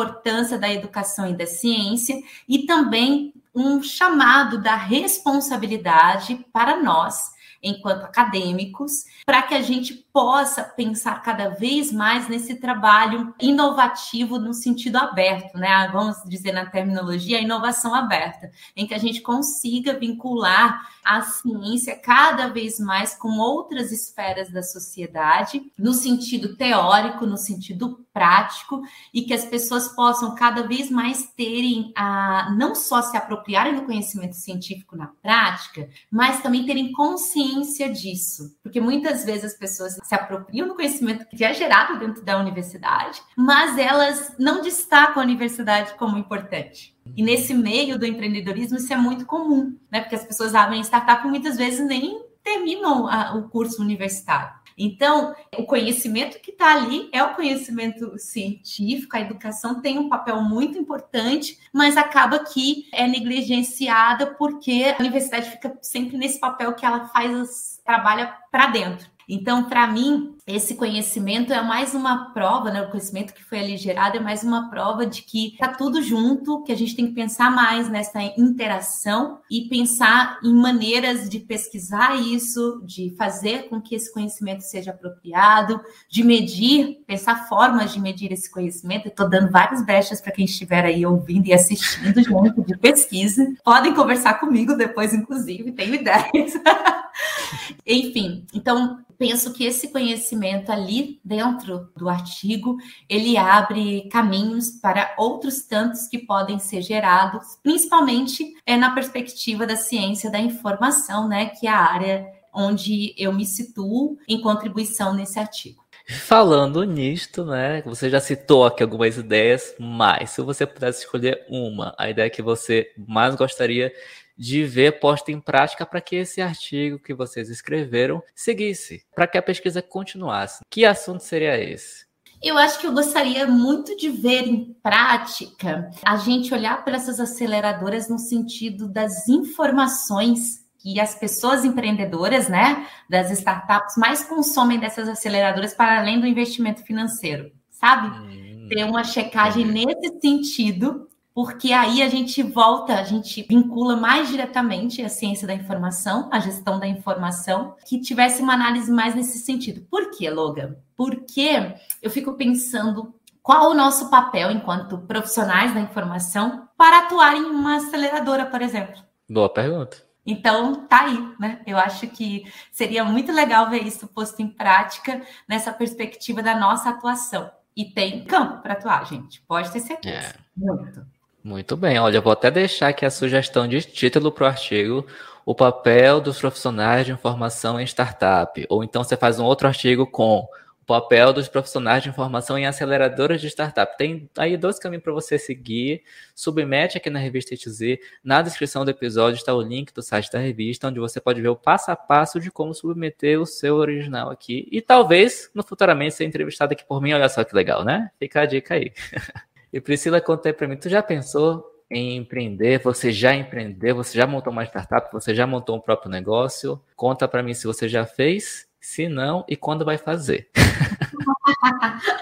da 0.58 0.72
educação 0.72 1.28
e 1.28 1.34
da 1.34 1.48
ciência 1.48 2.22
e 2.48 2.66
também 2.66 3.34
um 3.54 3.82
chamado 3.82 4.62
da 4.62 4.76
responsabilidade 4.76 6.46
para 6.52 6.82
nós 6.82 7.35
enquanto 7.66 8.04
acadêmicos, 8.04 9.06
para 9.26 9.42
que 9.42 9.56
a 9.56 9.62
gente 9.62 9.94
possa 10.14 10.64
pensar 10.64 11.22
cada 11.24 11.50
vez 11.50 11.92
mais 11.92 12.30
nesse 12.30 12.56
trabalho 12.56 13.34
inovativo 13.42 14.40
no 14.40 14.54
sentido 14.54 14.98
aberto, 14.98 15.58
né? 15.58 15.90
Vamos 15.92 16.18
dizer 16.26 16.54
na 16.54 16.68
terminologia, 16.68 17.40
a 17.40 17.42
inovação 17.42 17.94
aberta, 17.94 18.52
em 18.76 18.86
que 18.86 18.94
a 18.94 19.00
gente 19.00 19.22
consiga 19.22 19.98
vincular 19.98 20.88
a 21.04 21.22
ciência 21.22 22.00
cada 22.00 22.48
vez 22.48 22.80
mais 22.80 23.16
com 23.16 23.38
outras 23.40 23.92
esferas 23.92 24.50
da 24.50 24.64
sociedade, 24.64 25.72
no 25.78 25.94
sentido 25.94 26.56
teórico, 26.56 27.26
no 27.26 27.38
sentido 27.38 28.06
prático, 28.14 28.82
e 29.14 29.24
que 29.24 29.34
as 29.34 29.44
pessoas 29.44 29.90
possam 29.90 30.36
cada 30.36 30.64
vez 30.64 30.90
mais 30.90 31.28
terem 31.36 31.92
a 31.96 32.54
não 32.58 32.74
só 32.74 33.02
se 33.02 33.18
apropriarem 33.18 33.76
do 33.76 33.84
conhecimento 33.84 34.36
científico 34.36 34.96
na 34.96 35.08
prática, 35.22 35.90
mas 36.10 36.42
também 36.42 36.66
terem 36.66 36.94
consciência 36.94 37.55
consciência 37.56 37.90
disso, 37.92 38.58
porque 38.62 38.82
muitas 38.82 39.24
vezes 39.24 39.46
as 39.46 39.54
pessoas 39.54 39.98
se 40.04 40.16
apropriam 40.16 40.68
do 40.68 40.76
conhecimento 40.76 41.26
que 41.28 41.44
é 41.44 41.54
gerado 41.54 41.98
dentro 42.00 42.24
da 42.24 42.40
universidade, 42.40 43.22
mas 43.36 43.78
elas 43.78 44.36
não 44.38 44.62
destacam 44.62 45.22
a 45.22 45.26
universidade 45.26 45.94
como 45.96 46.18
importante. 46.18 46.96
E 47.16 47.24
nesse 47.24 47.54
meio 47.54 47.98
do 47.98 48.06
empreendedorismo 48.06 48.78
isso 48.78 48.92
é 48.92 48.98
muito 48.98 49.26
comum, 49.26 49.78
né? 49.92 50.02
Porque 50.02 50.16
as 50.16 50.26
pessoas 50.26 50.56
abrem 50.56 50.82
startup 50.82 51.26
e 51.26 51.30
muitas 51.30 51.58
vezes 51.58 51.86
nem 51.86 52.24
terminam 52.44 53.06
o 53.38 53.50
curso 53.50 53.82
universitário. 53.82 54.65
Então, 54.78 55.34
o 55.58 55.64
conhecimento 55.64 56.40
que 56.40 56.52
está 56.52 56.74
ali 56.74 57.10
é 57.12 57.24
o 57.24 57.34
conhecimento 57.34 58.18
científico, 58.20 59.16
a 59.16 59.22
educação 59.22 59.82
tem 59.82 59.98
um 59.98 60.10
papel 60.10 60.42
muito 60.42 60.78
importante, 60.78 61.58
mas 61.72 61.96
acaba 61.96 62.40
que 62.40 62.88
é 62.92 63.08
negligenciada 63.08 64.36
porque 64.36 64.94
a 64.98 65.02
universidade 65.02 65.50
fica 65.50 65.78
sempre 65.82 66.18
nesse 66.18 66.40
papel 66.40 66.74
que 66.74 66.86
ela 66.86 67.08
faz, 67.08 67.82
trabalha 67.86 68.36
para 68.52 68.68
dentro. 68.68 69.10
Então, 69.28 69.64
para 69.64 69.88
mim, 69.88 70.35
esse 70.48 70.76
conhecimento 70.76 71.52
é 71.52 71.62
mais 71.64 71.96
uma 71.96 72.32
prova, 72.32 72.70
né? 72.70 72.84
O 72.84 72.92
conhecimento 72.92 73.34
que 73.34 73.44
foi 73.44 73.60
ali 73.60 73.78
gerado 73.78 74.18
é 74.18 74.20
mais 74.20 74.44
uma 74.44 74.70
prova 74.70 75.04
de 75.04 75.24
que 75.24 75.56
tá 75.58 75.70
tudo 75.70 76.04
junto, 76.04 76.62
que 76.62 76.72
a 76.72 76.78
gente 76.78 76.96
tem 76.96 77.08
que 77.08 77.14
pensar 77.14 77.50
mais 77.50 77.90
nessa 77.90 78.22
interação 78.38 79.40
e 79.50 79.68
pensar 79.68 80.40
em 80.44 80.54
maneiras 80.54 81.28
de 81.28 81.40
pesquisar 81.40 82.16
isso, 82.16 82.80
de 82.86 83.16
fazer 83.18 83.70
com 83.70 83.82
que 83.82 83.96
esse 83.96 84.14
conhecimento 84.14 84.62
seja 84.62 84.92
apropriado, 84.92 85.82
de 86.08 86.24
medir, 86.24 87.04
pensar 87.08 87.48
formas 87.48 87.92
de 87.92 88.00
medir 88.00 88.32
esse 88.32 88.52
conhecimento. 88.52 89.08
Estou 89.08 89.28
dando 89.28 89.52
várias 89.52 89.84
brechas 89.84 90.22
para 90.22 90.32
quem 90.32 90.46
estiver 90.46 90.86
aí 90.86 91.04
ouvindo 91.08 91.48
e 91.48 91.54
assistindo 91.54 92.22
junto 92.22 92.62
de 92.62 92.78
pesquisa. 92.78 93.52
Podem 93.64 93.96
conversar 93.96 94.36
comigo 94.36 94.76
depois, 94.76 95.12
inclusive, 95.12 95.72
tenho 95.72 95.96
ideias. 95.96 96.54
Enfim, 97.86 98.46
então 98.54 99.00
penso 99.18 99.54
que 99.54 99.64
esse 99.64 99.88
conhecimento 99.90 100.35
ali 100.72 101.20
dentro 101.24 101.90
do 101.96 102.10
artigo, 102.10 102.78
ele 103.10 103.38
abre 103.38 104.08
caminhos 104.10 104.70
para 104.70 105.14
outros 105.18 105.62
tantos 105.64 106.08
que 106.08 106.20
podem 106.20 106.60
ser 106.60 106.82
gerados, 106.82 107.58
principalmente 107.62 108.54
é 108.66 108.78
na 108.78 108.92
perspectiva 108.94 109.66
da 109.66 109.76
ciência 109.76 110.32
da 110.32 110.40
informação, 110.40 111.28
né, 111.28 111.48
que 111.48 111.68
é 111.68 111.72
a 111.72 111.80
área 111.80 112.26
onde 112.54 113.14
eu 113.18 113.34
me 113.34 113.46
situo 113.46 114.18
em 114.28 114.42
contribuição 114.42 115.14
nesse 115.14 115.38
artigo. 115.38 115.84
Falando 116.08 116.84
nisto, 116.84 117.44
né? 117.44 117.82
Você 117.82 118.12
já 118.12 118.20
citou 118.20 118.64
aqui 118.64 118.84
algumas 118.84 119.18
ideias, 119.18 119.76
mas 119.80 120.30
se 120.30 120.42
você 120.42 120.66
pudesse 120.66 121.00
escolher 121.04 121.44
uma, 121.50 121.96
a 121.98 122.08
ideia 122.10 122.30
que 122.30 122.44
você 122.44 122.92
mais 122.96 123.34
gostaria 123.34 123.92
de 124.38 124.64
ver 124.64 125.00
posta 125.00 125.32
em 125.32 125.40
prática 125.40 125.86
para 125.86 126.02
que 126.02 126.16
esse 126.16 126.42
artigo 126.42 127.00
que 127.00 127.14
vocês 127.14 127.50
escreveram 127.50 128.22
seguisse, 128.34 129.06
para 129.16 129.28
que 129.28 129.38
a 129.38 129.42
pesquisa 129.42 129.82
continuasse. 129.82 130.64
Que 130.70 130.86
assunto 130.86 131.24
seria 131.24 131.58
esse? 131.58 132.06
Eu 132.44 132.58
acho 132.58 132.80
que 132.80 132.86
eu 132.86 132.94
gostaria 132.94 133.48
muito 133.48 133.96
de 133.98 134.10
ver 134.10 134.46
em 134.48 134.74
prática 134.84 135.90
a 136.06 136.18
gente 136.18 136.54
olhar 136.54 136.84
para 136.84 136.96
essas 136.96 137.20
aceleradoras 137.20 138.10
no 138.10 138.20
sentido 138.20 138.88
das 138.88 139.28
informações 139.28 140.66
que 140.78 141.00
as 141.00 141.16
pessoas 141.16 141.66
empreendedoras, 141.66 142.48
né, 142.48 142.86
das 143.10 143.32
startups 143.32 143.98
mais 143.98 144.24
consomem 144.24 144.80
dessas 144.80 145.10
aceleradoras 145.10 145.74
para 145.74 146.00
além 146.00 146.20
do 146.20 146.28
investimento 146.28 146.84
financeiro, 146.84 147.52
sabe? 147.72 148.10
Hum, 148.10 148.68
Ter 148.70 148.84
uma 148.84 149.04
checagem 149.04 149.66
nesse 149.66 150.20
sentido 150.22 151.08
porque 151.36 151.74
aí 151.74 152.02
a 152.02 152.08
gente 152.08 152.42
volta, 152.42 152.98
a 152.98 153.04
gente 153.04 153.44
vincula 153.44 153.98
mais 153.98 154.30
diretamente 154.30 155.02
a 155.02 155.10
ciência 155.10 155.46
da 155.46 155.54
informação, 155.54 156.30
a 156.32 156.40
gestão 156.40 156.80
da 156.80 156.88
informação, 156.88 157.76
que 157.86 158.00
tivesse 158.00 158.42
uma 158.42 158.54
análise 158.54 158.90
mais 158.90 159.14
nesse 159.14 159.40
sentido. 159.40 159.86
Por 159.92 160.12
quê, 160.12 160.30
Logan? 160.30 160.78
Porque 160.96 161.76
eu 162.02 162.10
fico 162.10 162.36
pensando 162.36 163.14
qual 163.44 163.70
o 163.70 163.74
nosso 163.74 164.10
papel 164.10 164.50
enquanto 164.50 164.98
profissionais 165.00 165.74
da 165.74 165.82
informação 165.82 166.70
para 166.78 167.00
atuar 167.00 167.36
em 167.36 167.44
uma 167.44 167.76
aceleradora, 167.76 168.46
por 168.46 168.62
exemplo. 168.62 169.04
Boa 169.30 169.50
pergunta. 169.50 170.06
Então, 170.26 170.88
tá 170.88 171.02
aí, 171.02 171.34
né? 171.38 171.62
Eu 171.68 171.78
acho 171.78 172.08
que 172.08 172.50
seria 172.72 173.04
muito 173.04 173.34
legal 173.34 173.70
ver 173.70 173.84
isso 173.84 174.08
posto 174.08 174.42
em 174.42 174.48
prática 174.48 175.22
nessa 175.50 175.74
perspectiva 175.74 176.42
da 176.42 176.58
nossa 176.58 176.92
atuação. 176.92 177.52
E 177.76 177.84
tem 177.84 178.24
campo 178.24 178.62
para 178.62 178.72
atuar, 178.72 179.06
gente. 179.06 179.42
Pode 179.42 179.70
ter 179.74 179.82
certeza. 179.82 180.30
É. 180.30 180.36
Muito. 180.56 181.15
Muito 181.46 181.78
bem, 181.78 182.00
olha, 182.00 182.20
vou 182.20 182.34
até 182.34 182.50
deixar 182.50 182.88
aqui 182.88 183.06
a 183.06 183.12
sugestão 183.12 183.68
de 183.68 183.80
título 183.80 184.32
para 184.32 184.46
o 184.46 184.48
artigo, 184.48 185.06
o 185.46 185.54
papel 185.54 186.20
dos 186.20 186.40
profissionais 186.40 187.06
de 187.06 187.12
informação 187.12 187.80
em 187.80 187.84
startup. 187.84 188.66
Ou 188.68 188.84
então 188.84 189.04
você 189.04 189.16
faz 189.16 189.40
um 189.40 189.46
outro 189.46 189.68
artigo 189.68 190.08
com 190.08 190.40
o 190.40 190.86
papel 190.88 191.32
dos 191.32 191.48
profissionais 191.48 192.02
de 192.02 192.10
informação 192.10 192.58
em 192.58 192.66
aceleradoras 192.66 193.40
de 193.40 193.46
startup. 193.46 193.96
Tem 193.96 194.28
aí 194.36 194.58
dois 194.58 194.80
caminhos 194.80 195.04
para 195.04 195.14
você 195.14 195.38
seguir. 195.38 196.02
Submete 196.34 196.98
aqui 196.98 197.12
na 197.12 197.20
revista 197.20 197.54
ETZ. 197.54 198.00
Na 198.24 198.42
descrição 198.42 198.84
do 198.84 198.90
episódio 198.90 199.38
está 199.38 199.54
o 199.54 199.62
link 199.62 199.94
do 199.94 200.02
site 200.02 200.32
da 200.32 200.40
revista, 200.40 200.88
onde 200.88 201.00
você 201.00 201.22
pode 201.22 201.44
ver 201.44 201.50
o 201.50 201.56
passo 201.56 201.92
a 201.92 201.96
passo 201.96 202.40
de 202.40 202.50
como 202.50 202.74
submeter 202.74 203.40
o 203.40 203.46
seu 203.46 203.76
original 203.76 204.32
aqui. 204.32 204.68
E 204.72 204.82
talvez, 204.82 205.52
no 205.54 205.62
futuramente, 205.62 206.16
ser 206.16 206.26
entrevistado 206.26 206.74
aqui 206.74 206.84
por 206.84 207.00
mim. 207.00 207.14
Olha 207.14 207.30
só 207.30 207.44
que 207.44 207.56
legal, 207.56 207.86
né? 207.86 208.10
Fica 208.18 208.42
a 208.42 208.46
dica 208.48 208.74
aí. 208.74 208.92
E 209.76 209.82
Priscila, 209.82 210.22
conta 210.22 210.48
aí 210.48 210.54
para 210.54 210.70
mim, 210.70 210.78
tu 210.78 210.88
já 210.88 211.04
pensou 211.04 211.62
em 211.92 212.16
empreender? 212.16 212.80
Você 212.80 213.12
já 213.12 213.36
empreendeu? 213.36 213.98
Você 213.98 214.18
já 214.18 214.26
montou 214.26 214.54
uma 214.54 214.64
startup? 214.64 215.12
Você 215.12 215.36
já 215.36 215.46
montou 215.46 215.76
um 215.76 215.82
próprio 215.82 216.10
negócio? 216.10 216.82
Conta 216.96 217.28
para 217.28 217.44
mim 217.44 217.54
se 217.54 217.68
você 217.68 217.90
já 217.90 218.06
fez, 218.06 218.70
se 218.80 219.10
não 219.10 219.44
e 219.50 219.58
quando 219.58 219.84
vai 219.84 219.98
fazer. 219.98 220.50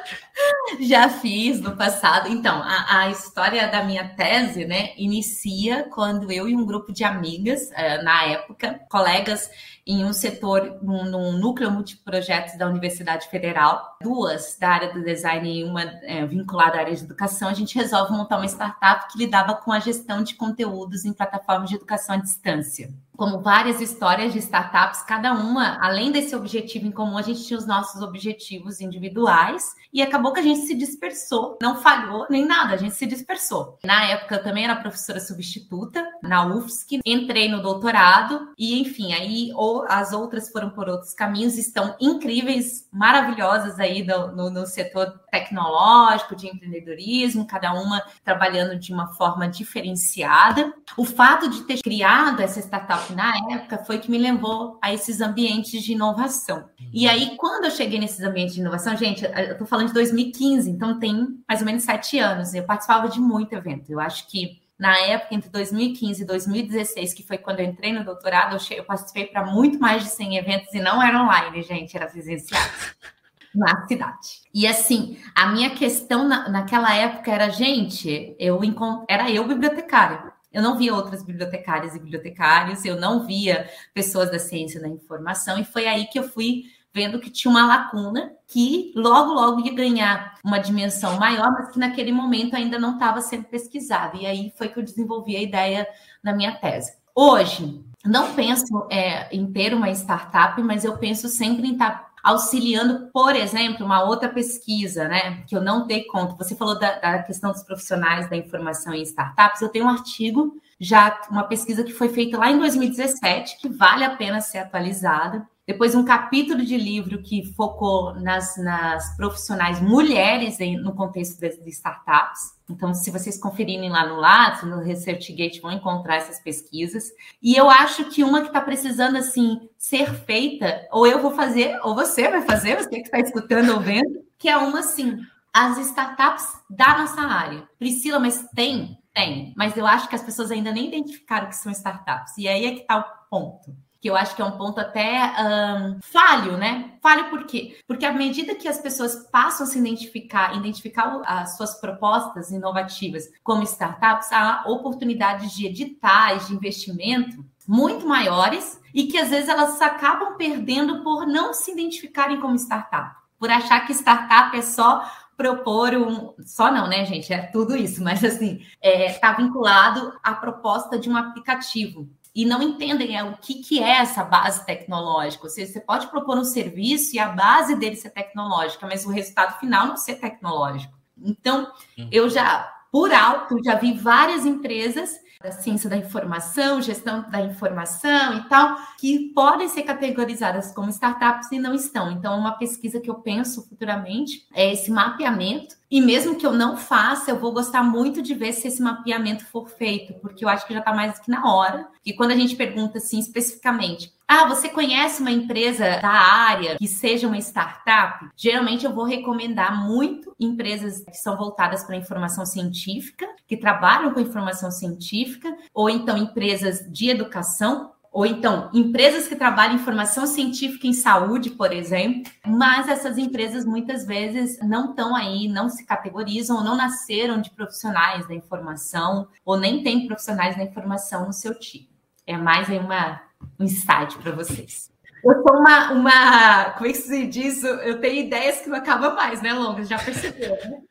Já 0.79 1.07
fiz 1.07 1.61
no 1.61 1.77
passado. 1.77 2.29
Então, 2.29 2.61
a, 2.63 3.01
a, 3.01 3.09
história 3.09 3.67
da 3.67 3.83
minha 3.83 4.07
tese, 4.15 4.65
né, 4.65 4.93
inicia 4.97 5.83
quando 5.83 6.31
eu 6.31 6.47
e 6.47 6.55
um 6.55 6.65
grupo 6.65 6.91
de 6.91 7.03
amigas, 7.03 7.69
eh, 7.73 8.01
na 8.01 8.23
época, 8.25 8.79
colegas 8.89 9.49
em 9.85 10.05
um 10.05 10.13
setor, 10.13 10.79
num, 10.81 11.03
num 11.05 11.33
núcleo 11.33 11.69
multiprojetos 11.69 12.57
da 12.57 12.67
Universidade 12.67 13.27
Federal, 13.27 13.97
duas 14.01 14.57
da 14.57 14.69
área 14.69 14.93
do 14.93 15.03
design 15.03 15.59
e 15.59 15.63
uma 15.63 15.81
é, 15.81 16.25
vinculada 16.25 16.77
à 16.77 16.81
área 16.81 16.95
de 16.95 17.03
educação, 17.03 17.49
a 17.49 17.53
gente 17.53 17.75
resolve 17.75 18.13
montar 18.13 18.37
uma 18.37 18.45
startup 18.45 19.11
que 19.11 19.17
lidava 19.17 19.55
com 19.55 19.71
a 19.71 19.79
gestão 19.79 20.23
de 20.23 20.35
conteúdos 20.35 21.03
em 21.03 21.11
plataformas 21.11 21.69
de 21.69 21.75
educação 21.75 22.15
à 22.15 22.17
distância 22.17 22.93
como 23.15 23.41
várias 23.41 23.80
histórias 23.80 24.34
de 24.34 24.39
startups, 24.39 25.04
cada 25.04 25.34
uma, 25.34 25.78
além 25.82 26.12
desse 26.12 26.36
objetivo 26.36 26.88
em 26.88 26.91
comum, 26.91 27.17
a 27.17 27.21
gente 27.21 27.43
tinha 27.45 27.58
os 27.58 27.65
nossos 27.65 28.02
objetivos 28.02 28.82
individuais 28.82 29.76
e 29.93 30.02
acabou 30.02 30.34
que 30.34 30.39
a 30.39 30.43
gente 30.43 30.62
se 30.62 30.73
dispersou, 30.73 31.58
não 31.62 31.82
falhou 31.82 32.26
nem 32.30 32.45
nada, 32.45 32.73
a 32.73 32.78
gente 32.78 32.95
se 32.95 33.06
dispersou. 33.06 33.78
Na 33.84 34.06
época 34.06 34.36
eu 34.36 34.43
também 34.43 34.63
era 34.63 34.76
professora 34.76 35.19
substituta 35.19 36.04
na 36.21 36.45
UFSC, 36.47 36.99
entrei 37.06 37.49
no 37.49 37.62
doutorado 37.62 38.49
e 38.58 38.80
enfim, 38.80 39.13
aí 39.13 39.52
ou 39.54 39.86
as 39.88 40.12
outras 40.13 40.52
foram 40.52 40.71
por 40.71 40.89
outros 40.89 41.13
caminhos, 41.13 41.58
estão 41.58 41.95
incríveis, 41.99 42.88
maravilhosas 42.91 43.80
aí 43.80 44.04
no, 44.04 44.32
no, 44.32 44.49
no 44.49 44.65
setor 44.65 45.19
tecnológico, 45.30 46.36
de 46.36 46.47
empreendedorismo, 46.47 47.45
cada 47.45 47.73
uma 47.73 48.04
trabalhando 48.23 48.78
de 48.78 48.93
uma 48.93 49.08
forma 49.13 49.47
diferenciada. 49.47 50.73
O 50.97 51.06
fato 51.06 51.49
de 51.49 51.63
ter 51.63 51.82
criado 51.82 52.41
essa 52.41 52.60
startup 52.60 53.02
na 53.11 53.33
época 53.51 53.79
foi 53.85 53.99
que 53.99 54.09
me 54.09 54.17
levou 54.17 54.77
a 54.81 54.93
esses 54.93 55.21
ambientes 55.21 55.83
de 55.83 55.93
inovação. 55.93 56.69
E 56.91 57.05
uhum. 57.05 57.11
aí, 57.11 57.37
quando 57.37 57.65
eu 57.65 57.71
cheguei 57.71 57.99
nesses 57.99 58.21
ambientes 58.21 58.55
de 58.55 58.61
inovação, 58.61 58.95
gente, 58.95 59.25
eu 59.25 59.57
tô 59.57 59.65
falando 59.65 59.87
de 59.87 59.93
2015, 59.93 60.69
então 60.69 60.99
tem 60.99 61.39
mais 61.47 61.61
ou 61.61 61.65
menos 61.65 61.83
sete 61.83 62.19
anos. 62.19 62.53
Eu 62.53 62.63
participava 62.63 63.09
de 63.09 63.19
muito 63.19 63.53
evento. 63.53 63.91
Eu 63.91 63.99
acho 63.99 64.27
que 64.27 64.61
na 64.77 64.97
época, 64.97 65.35
entre 65.35 65.49
2015 65.49 66.23
e 66.23 66.25
2016, 66.25 67.13
que 67.13 67.23
foi 67.23 67.37
quando 67.37 67.59
eu 67.59 67.65
entrei 67.65 67.93
no 67.93 68.03
doutorado, 68.03 68.57
eu, 68.71 68.83
participei 68.83 69.27
para 69.27 69.45
muito 69.45 69.79
mais 69.79 70.03
de 70.03 70.09
100 70.09 70.37
eventos 70.37 70.73
e 70.73 70.79
não 70.79 71.01
era 71.01 71.21
online, 71.21 71.61
gente, 71.61 71.95
era 71.95 72.07
presencial. 72.07 72.61
na 73.53 73.85
cidade. 73.87 74.41
E 74.53 74.65
assim, 74.65 75.17
a 75.35 75.47
minha 75.47 75.69
questão 75.69 76.27
na, 76.27 76.49
naquela 76.49 76.93
época 76.95 77.31
era, 77.31 77.49
gente, 77.49 78.35
eu 78.39 78.59
era 79.07 79.29
eu 79.29 79.47
bibliotecária. 79.47 80.32
Eu 80.53 80.61
não 80.61 80.77
via 80.77 80.93
outras 80.93 81.23
bibliotecárias 81.23 81.95
e 81.95 81.99
bibliotecários, 81.99 82.85
eu 82.85 82.99
não 82.99 83.25
via 83.25 83.67
pessoas 83.93 84.29
da 84.29 84.37
ciência 84.37 84.79
da 84.79 84.87
informação, 84.87 85.57
e 85.57 85.65
foi 85.65 85.87
aí 85.87 86.05
que 86.05 86.19
eu 86.19 86.29
fui 86.29 86.65
vendo 86.93 87.19
que 87.19 87.31
tinha 87.31 87.49
uma 87.49 87.65
lacuna 87.65 88.33
que 88.47 88.93
logo, 88.95 89.33
logo 89.33 89.61
ia 89.61 89.73
ganhar 89.73 90.35
uma 90.43 90.59
dimensão 90.59 91.17
maior, 91.17 91.51
mas 91.51 91.71
que 91.71 91.79
naquele 91.79 92.11
momento 92.11 92.55
ainda 92.55 92.77
não 92.77 92.93
estava 92.93 93.19
sendo 93.19 93.45
pesquisada. 93.45 94.15
E 94.15 94.27
aí 94.27 94.53
foi 94.55 94.69
que 94.69 94.77
eu 94.77 94.83
desenvolvi 94.83 95.35
a 95.35 95.41
ideia 95.41 95.87
na 96.21 96.33
minha 96.33 96.55
tese. 96.55 96.93
Hoje, 97.15 97.83
não 98.05 98.33
penso 98.35 98.87
é, 98.91 99.35
em 99.35 99.51
ter 99.51 99.73
uma 99.73 99.89
startup, 99.89 100.61
mas 100.61 100.85
eu 100.85 100.97
penso 100.97 101.27
sempre 101.29 101.67
em 101.67 101.73
estar 101.73 102.12
auxiliando, 102.23 103.09
por 103.12 103.36
exemplo, 103.36 103.86
uma 103.86 104.01
outra 104.01 104.29
pesquisa, 104.29 105.07
né, 105.09 105.43
que 105.45 105.55
eu 105.55 105.62
não 105.62 105.86
dei 105.86 106.05
conta. 106.05 106.36
Você 106.36 106.55
falou 106.55 106.79
da, 106.79 106.97
da 106.97 107.21
questão 107.21 107.51
dos 107.51 107.63
profissionais 107.63 108.29
da 108.29 108.38
informação 108.38 108.93
em 108.93 109.01
startups. 109.01 109.62
Eu 109.62 109.67
tenho 109.67 109.86
um 109.86 109.89
artigo, 109.89 110.55
já 110.79 111.19
uma 111.29 111.43
pesquisa 111.43 111.83
que 111.83 111.91
foi 111.91 112.07
feita 112.07 112.38
lá 112.38 112.49
em 112.49 112.57
2017, 112.57 113.57
que 113.59 113.67
vale 113.67 114.05
a 114.05 114.15
pena 114.15 114.39
ser 114.39 114.59
atualizada. 114.59 115.45
Depois, 115.67 115.95
um 115.95 116.03
capítulo 116.03 116.63
de 116.63 116.77
livro 116.77 117.21
que 117.21 117.53
focou 117.53 118.13
nas, 118.15 118.57
nas 118.57 119.15
profissionais 119.15 119.81
mulheres 119.81 120.59
em, 120.59 120.77
no 120.77 120.93
contexto 120.93 121.39
de, 121.39 121.57
de, 121.57 121.69
startups. 121.69 122.53
Então, 122.73 122.93
se 122.93 123.12
vocês 123.12 123.38
conferirem 123.38 123.89
lá 123.89 124.07
no 124.07 124.15
Lattes, 124.15 124.63
no 124.63 124.79
ResearchGate, 124.79 125.62
vão 125.62 125.71
encontrar 125.71 126.15
essas 126.15 126.39
pesquisas. 126.39 127.12
E 127.41 127.55
eu 127.55 127.69
acho 127.69 128.05
que 128.05 128.23
uma 128.23 128.41
que 128.41 128.47
está 128.47 128.59
precisando, 128.59 129.15
assim, 129.15 129.69
ser 129.77 130.12
feita, 130.25 130.88
ou 130.91 131.05
eu 131.05 131.21
vou 131.21 131.31
fazer, 131.31 131.79
ou 131.83 131.93
você 131.93 132.27
vai 132.27 132.41
fazer, 132.41 132.77
você 132.77 132.89
que 132.89 133.01
está 133.01 133.19
escutando 133.19 133.73
ou 133.73 133.79
vendo, 133.79 134.25
que 134.39 134.49
é 134.49 134.57
uma, 134.57 134.79
assim, 134.79 135.19
as 135.53 135.77
startups 135.77 136.47
da 136.69 136.97
nossa 136.97 137.21
área. 137.21 137.67
Priscila, 137.77 138.19
mas 138.19 138.43
tem? 138.55 138.97
Tem. 139.13 139.53
Mas 139.55 139.77
eu 139.77 139.86
acho 139.86 140.09
que 140.09 140.15
as 140.15 140.23
pessoas 140.23 140.49
ainda 140.49 140.71
nem 140.71 140.88
identificaram 140.88 141.47
que 141.47 141.55
são 141.55 141.71
startups. 141.71 142.36
E 142.39 142.47
aí 142.47 142.65
é 142.65 142.71
que 142.71 142.81
está 142.81 142.97
o 142.97 143.29
ponto 143.29 143.82
que 144.03 144.09
eu 144.09 144.17
acho 144.17 144.35
que 144.35 144.41
é 144.41 144.45
um 144.45 144.57
ponto 144.57 144.81
até 144.81 145.33
um, 145.39 145.97
falho, 146.01 146.57
né? 146.57 146.91
Falho 147.01 147.29
por 147.29 147.45
quê? 147.45 147.77
Porque 147.87 148.05
à 148.05 148.11
medida 148.11 148.53
que 148.53 148.67
as 148.67 148.77
pessoas 148.77 149.15
passam 149.31 149.65
a 149.65 149.69
se 149.69 149.79
identificar, 149.79 150.57
identificar 150.57 151.21
as 151.25 151.55
suas 151.55 151.79
propostas 151.79 152.51
inovativas 152.51 153.31
como 153.41 153.63
startups, 153.63 154.29
há 154.33 154.65
oportunidades 154.67 155.53
de 155.53 155.67
editais, 155.67 156.47
de 156.47 156.53
investimento 156.53 157.45
muito 157.65 158.05
maiores 158.05 158.77
e 158.93 159.05
que 159.05 159.17
às 159.17 159.29
vezes 159.29 159.47
elas 159.47 159.81
acabam 159.81 160.35
perdendo 160.35 161.01
por 161.01 161.25
não 161.25 161.53
se 161.53 161.71
identificarem 161.71 162.41
como 162.41 162.55
startup, 162.55 163.15
por 163.39 163.49
achar 163.49 163.87
que 163.87 163.93
startup 163.93 164.57
é 164.57 164.61
só 164.61 165.09
propor 165.37 165.93
um. 165.95 166.33
Só 166.45 166.69
não, 166.69 166.89
né, 166.89 167.05
gente? 167.05 167.31
É 167.31 167.43
tudo 167.43 167.73
isso, 167.73 168.03
mas 168.03 168.21
assim, 168.21 168.57
está 168.57 168.67
é, 168.81 169.13
tá 169.13 169.31
vinculado 169.31 170.13
à 170.21 170.33
proposta 170.33 170.99
de 170.99 171.09
um 171.09 171.15
aplicativo 171.15 172.09
e 172.35 172.45
não 172.45 172.61
entendem 172.61 173.15
é, 173.15 173.23
o 173.23 173.37
que, 173.37 173.55
que 173.55 173.81
é 173.81 173.97
essa 173.97 174.23
base 174.23 174.65
tecnológica. 174.65 175.43
Ou 175.43 175.49
seja, 175.49 175.71
você 175.71 175.79
pode 175.79 176.07
propor 176.07 176.37
um 176.37 176.43
serviço 176.43 177.15
e 177.15 177.19
a 177.19 177.29
base 177.29 177.75
dele 177.75 177.95
ser 177.95 178.09
tecnológica, 178.09 178.87
mas 178.87 179.05
o 179.05 179.11
resultado 179.11 179.59
final 179.59 179.87
não 179.87 179.97
ser 179.97 180.15
tecnológico. 180.15 180.93
Então, 181.21 181.71
uhum. 181.97 182.09
eu 182.11 182.29
já, 182.29 182.71
por 182.91 183.13
alto, 183.13 183.57
já 183.63 183.75
vi 183.75 183.93
várias 183.93 184.45
empresas 184.45 185.11
da 185.43 185.51
ciência 185.51 185.89
da 185.89 185.97
informação, 185.97 186.82
gestão 186.82 187.25
da 187.29 187.41
informação 187.41 188.38
e 188.38 188.47
tal, 188.47 188.77
que 188.97 189.32
podem 189.36 189.67
ser 189.67 189.84
categorizadas 189.84 190.71
como 190.71 190.89
startups 190.89 191.51
e 191.51 191.60
não 191.60 191.75
estão. 191.75 192.10
Então, 192.10 192.39
uma 192.39 192.53
pesquisa 192.53 193.01
que 193.01 193.10
eu 193.10 193.15
penso 193.15 193.67
futuramente 193.67 194.47
é 194.53 194.71
esse 194.71 194.89
mapeamento. 194.89 195.75
E 195.91 195.99
mesmo 195.99 196.36
que 196.36 196.45
eu 196.45 196.53
não 196.53 196.77
faça, 196.77 197.29
eu 197.29 197.38
vou 197.38 197.51
gostar 197.51 197.84
muito 197.84 198.21
de 198.21 198.34
ver 198.34 198.53
se 198.53 198.67
esse 198.67 198.82
mapeamento 198.82 199.45
for 199.45 199.69
feito, 199.69 200.13
porque 200.15 200.43
eu 200.45 200.49
acho 200.49 200.65
que 200.65 200.73
já 200.73 200.79
está 200.79 200.93
mais 200.93 201.15
do 201.15 201.21
que 201.21 201.29
na 201.29 201.53
hora. 201.53 201.88
E 202.06 202.13
quando 202.13 202.32
a 202.32 202.36
gente 202.36 202.56
pergunta 202.56 202.97
assim 202.97 203.19
especificamente, 203.19 204.12
ah, 204.33 204.47
você 204.47 204.67
conhece 204.67 205.21
uma 205.21 205.29
empresa 205.29 205.99
da 206.01 206.09
área 206.09 206.75
que 206.77 206.87
seja 206.87 207.27
uma 207.27 207.37
startup? 207.37 208.27
Geralmente 208.35 208.83
eu 208.83 208.91
vou 208.91 209.05
recomendar 209.05 209.85
muito 209.85 210.33
empresas 210.39 211.03
que 211.05 211.17
são 211.17 211.37
voltadas 211.37 211.83
para 211.83 211.93
a 211.93 211.99
informação 211.99 212.43
científica, 212.43 213.27
que 213.47 213.55
trabalham 213.55 214.11
com 214.11 214.19
informação 214.19 214.71
científica, 214.71 215.55
ou 215.71 215.87
então 215.87 216.17
empresas 216.17 216.83
de 216.91 217.11
educação, 217.11 217.91
ou 218.11 218.25
então 218.25 218.71
empresas 218.73 219.27
que 219.27 219.35
trabalham 219.35 219.73
em 219.75 219.79
informação 219.79 220.25
científica 220.25 220.87
em 220.87 220.93
saúde, 220.93 221.51
por 221.51 221.71
exemplo, 221.71 222.31
mas 222.43 222.87
essas 222.87 223.19
empresas 223.19 223.65
muitas 223.65 224.03
vezes 224.03 224.59
não 224.61 224.91
estão 224.91 225.15
aí, 225.15 225.47
não 225.47 225.69
se 225.69 225.85
categorizam, 225.85 226.57
ou 226.57 226.63
não 226.63 226.75
nasceram 226.75 227.39
de 227.39 227.51
profissionais 227.51 228.27
da 228.27 228.33
informação, 228.33 229.27
ou 229.45 229.57
nem 229.57 229.83
têm 229.83 230.07
profissionais 230.07 230.57
da 230.57 230.63
informação 230.63 231.27
no 231.27 231.33
seu 231.33 231.53
time. 231.53 231.93
É 232.25 232.37
mais 232.37 232.69
aí 232.69 232.79
uma 232.79 233.21
um 233.60 233.65
insight 233.65 234.17
para 234.17 234.32
vocês. 234.32 234.91
Eu 235.23 235.41
sou 235.41 235.58
uma, 235.58 235.91
uma. 235.91 236.71
Como 236.71 236.89
é 236.89 236.91
que 236.91 236.97
se 236.97 237.25
diz? 237.27 237.63
Eu 237.63 237.99
tenho 238.01 238.25
ideias 238.25 238.60
que 238.60 238.69
não 238.69 238.77
acabam 238.77 239.15
mais, 239.15 239.41
né, 239.41 239.53
Longa? 239.53 239.84
Já 239.86 239.97
percebeu, 239.97 240.49
né? 240.49 240.82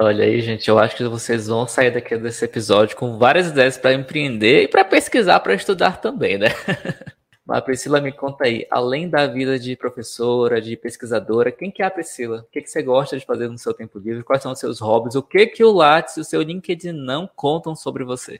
Olha 0.00 0.24
aí, 0.24 0.40
gente, 0.40 0.68
eu 0.68 0.78
acho 0.78 0.96
que 0.96 1.04
vocês 1.04 1.48
vão 1.48 1.66
sair 1.66 1.90
daqui 1.90 2.16
desse 2.16 2.44
episódio 2.44 2.96
com 2.96 3.18
várias 3.18 3.48
ideias 3.48 3.76
para 3.76 3.94
empreender 3.94 4.62
e 4.62 4.68
para 4.68 4.84
pesquisar, 4.84 5.40
para 5.40 5.54
estudar 5.54 6.00
também, 6.00 6.38
né? 6.38 6.48
Mas 7.44 7.64
Priscila, 7.64 8.00
me 8.00 8.12
conta 8.12 8.44
aí, 8.44 8.66
além 8.70 9.08
da 9.08 9.26
vida 9.26 9.58
de 9.58 9.74
professora, 9.74 10.60
de 10.60 10.76
pesquisadora, 10.76 11.50
quem 11.50 11.70
que 11.70 11.82
é 11.82 11.86
a 11.86 11.90
Priscila? 11.90 12.40
O 12.40 12.52
que, 12.52 12.60
que 12.60 12.70
você 12.70 12.82
gosta 12.82 13.18
de 13.18 13.24
fazer 13.24 13.48
no 13.48 13.56
seu 13.56 13.72
tempo 13.72 13.98
livre? 13.98 14.22
Quais 14.22 14.42
são 14.42 14.52
os 14.52 14.58
seus 14.60 14.78
hobbies? 14.80 15.14
O 15.14 15.22
que 15.22 15.46
que 15.46 15.64
o 15.64 15.72
Lattes 15.72 16.18
e 16.18 16.20
o 16.20 16.24
seu 16.24 16.42
LinkedIn 16.42 16.92
não 16.92 17.26
contam 17.26 17.74
sobre 17.74 18.04
você? 18.04 18.38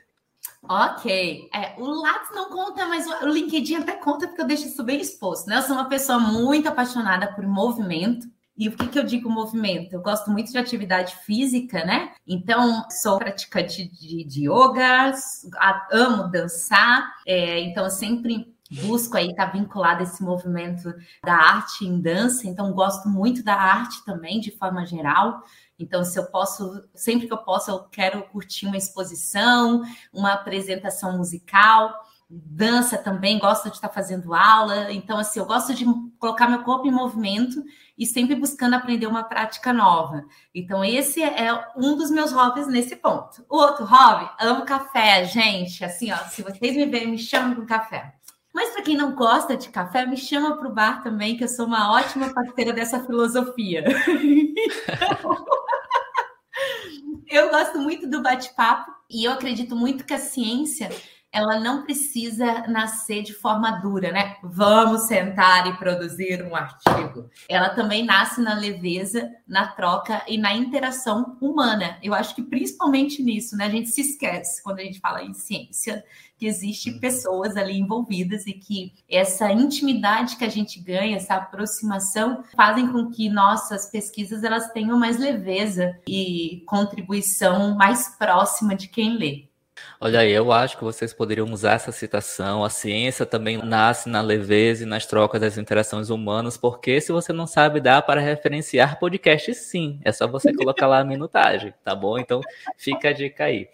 Ok. 0.69 1.49
É, 1.51 1.73
o 1.79 1.83
Lattes 1.83 2.29
não 2.31 2.47
conta, 2.51 2.85
mas 2.85 3.07
o 3.23 3.27
LinkedIn 3.27 3.77
até 3.77 3.93
conta 3.93 4.27
porque 4.27 4.41
eu 4.41 4.45
deixo 4.45 4.67
isso 4.67 4.83
bem 4.83 5.01
exposto, 5.01 5.47
né? 5.47 5.57
Eu 5.57 5.63
sou 5.63 5.75
uma 5.75 5.89
pessoa 5.89 6.19
muito 6.19 6.69
apaixonada 6.69 7.33
por 7.33 7.43
movimento. 7.47 8.27
E 8.55 8.67
o 8.67 8.77
que, 8.77 8.87
que 8.87 8.99
eu 8.99 9.03
digo 9.03 9.29
movimento? 9.31 9.93
Eu 9.93 10.01
gosto 10.01 10.29
muito 10.29 10.51
de 10.51 10.57
atividade 10.57 11.15
física, 11.25 11.83
né? 11.85 12.11
Então, 12.27 12.85
sou 12.91 13.17
praticante 13.17 13.87
de, 13.87 14.23
de 14.25 14.47
yoga, 14.47 15.13
amo 15.91 16.29
dançar, 16.29 17.15
é, 17.25 17.61
então 17.61 17.89
sempre 17.89 18.53
busco 18.69 19.17
aí 19.17 19.29
estar 19.29 19.47
tá 19.47 19.51
vinculado 19.51 20.01
a 20.01 20.03
esse 20.03 20.23
movimento 20.23 20.93
da 21.23 21.33
arte 21.33 21.85
em 21.85 21.99
dança, 21.99 22.47
então 22.47 22.71
gosto 22.71 23.09
muito 23.09 23.43
da 23.43 23.55
arte 23.55 24.03
também, 24.05 24.39
de 24.39 24.51
forma 24.51 24.85
geral. 24.85 25.43
Então, 25.77 26.03
se 26.03 26.19
eu 26.19 26.25
posso, 26.25 26.83
sempre 26.93 27.25
que 27.25 27.33
eu 27.33 27.37
posso, 27.37 27.71
eu 27.71 27.79
quero 27.85 28.21
curtir 28.23 28.65
uma 28.67 28.77
exposição, 28.77 29.81
uma 30.13 30.33
apresentação 30.33 31.17
musical, 31.17 31.93
dança 32.29 32.97
também, 32.97 33.39
gosto 33.39 33.69
de 33.69 33.75
estar 33.75 33.89
fazendo 33.89 34.33
aula. 34.33 34.91
Então, 34.91 35.17
assim, 35.17 35.39
eu 35.39 35.45
gosto 35.45 35.73
de 35.73 35.85
colocar 36.19 36.47
meu 36.47 36.63
corpo 36.63 36.85
em 36.85 36.91
movimento 36.91 37.63
e 37.97 38.05
sempre 38.05 38.35
buscando 38.35 38.75
aprender 38.75 39.07
uma 39.07 39.23
prática 39.23 39.73
nova. 39.73 40.23
Então, 40.53 40.83
esse 40.83 41.23
é 41.23 41.51
um 41.75 41.95
dos 41.95 42.11
meus 42.11 42.31
hobbies 42.31 42.67
nesse 42.67 42.95
ponto. 42.97 43.43
O 43.49 43.57
outro 43.57 43.85
hobby, 43.85 44.29
amo 44.39 44.65
café, 44.65 45.25
gente. 45.25 45.83
Assim, 45.83 46.11
ó, 46.11 46.17
se 46.17 46.43
vocês 46.43 46.75
me 46.75 46.85
verem, 46.85 47.11
me 47.11 47.17
chamam 47.17 47.55
com 47.55 47.65
café. 47.65 48.18
Mas 48.59 48.71
para 48.71 48.81
quem 48.81 48.97
não 48.97 49.15
gosta 49.15 49.55
de 49.55 49.69
café, 49.69 50.05
me 50.05 50.17
chama 50.17 50.57
para 50.57 50.67
o 50.67 50.73
bar 50.73 51.01
também, 51.01 51.37
que 51.37 51.45
eu 51.45 51.47
sou 51.47 51.65
uma 51.65 51.93
ótima 51.93 52.33
parceira 52.33 52.73
dessa 52.73 52.99
filosofia. 52.99 53.85
eu 57.31 57.49
gosto 57.51 57.79
muito 57.79 58.05
do 58.05 58.21
bate-papo 58.21 58.91
e 59.09 59.23
eu 59.23 59.31
acredito 59.31 59.77
muito 59.77 60.03
que 60.03 60.13
a 60.13 60.17
ciência 60.17 60.89
ela 61.31 61.59
não 61.59 61.83
precisa 61.83 62.67
nascer 62.67 63.21
de 63.21 63.33
forma 63.33 63.71
dura, 63.79 64.11
né? 64.11 64.37
Vamos 64.43 65.03
sentar 65.03 65.67
e 65.67 65.77
produzir 65.77 66.43
um 66.43 66.55
artigo. 66.55 67.29
Ela 67.47 67.69
também 67.69 68.03
nasce 68.03 68.41
na 68.41 68.55
leveza, 68.55 69.29
na 69.47 69.67
troca 69.67 70.23
e 70.27 70.37
na 70.37 70.53
interação 70.55 71.37
humana. 71.39 71.97
Eu 72.01 72.13
acho 72.13 72.33
que 72.33 72.41
principalmente 72.41 73.21
nisso, 73.21 73.55
né? 73.55 73.65
A 73.65 73.69
gente 73.69 73.89
se 73.89 74.01
esquece 74.01 74.63
quando 74.63 74.79
a 74.79 74.83
gente 74.83 74.99
fala 74.99 75.23
em 75.23 75.33
ciência 75.33 76.03
que 76.39 76.47
existe 76.47 76.91
uhum. 76.91 76.99
pessoas 76.99 77.57
ali 77.57 77.77
envolvidas 77.77 78.47
e 78.47 78.53
que 78.53 78.93
essa 79.09 79.51
intimidade 79.51 80.37
que 80.37 80.45
a 80.45 80.49
gente 80.49 80.79
ganha, 80.79 81.17
essa 81.17 81.35
aproximação, 81.35 82.43
fazem 82.55 82.87
com 82.87 83.11
que 83.11 83.29
nossas 83.29 83.91
pesquisas 83.91 84.43
elas 84.43 84.71
tenham 84.71 84.97
mais 84.97 85.19
leveza 85.19 85.99
e 86.07 86.63
contribuição 86.65 87.75
mais 87.75 88.15
próxima 88.17 88.73
de 88.73 88.87
quem 88.87 89.17
lê. 89.17 89.48
Olha 90.01 90.21
aí, 90.21 90.31
eu 90.31 90.49
acho 90.53 90.77
que 90.77 90.83
vocês 90.85 91.11
poderiam 91.11 91.51
usar 91.51 91.73
essa 91.73 91.91
citação. 91.91 92.63
A 92.63 92.69
ciência 92.69 93.25
também 93.25 93.57
nasce 93.57 94.07
na 94.07 94.21
leveza 94.21 94.83
e 94.83 94.85
nas 94.85 95.05
trocas 95.05 95.41
das 95.41 95.57
interações 95.57 96.09
humanas, 96.09 96.55
porque 96.55 97.01
se 97.01 97.11
você 97.11 97.33
não 97.33 97.45
sabe, 97.45 97.81
dá 97.81 98.01
para 98.01 98.21
referenciar 98.21 98.97
podcast 98.97 99.53
sim. 99.55 99.99
É 100.05 100.13
só 100.13 100.25
você 100.25 100.53
colocar 100.53 100.87
lá 100.87 100.99
a 100.99 101.03
minutagem, 101.03 101.73
tá 101.83 101.93
bom? 101.93 102.17
Então 102.17 102.39
fica 102.77 103.09
a 103.09 103.11
dica 103.11 103.43
aí. 103.43 103.67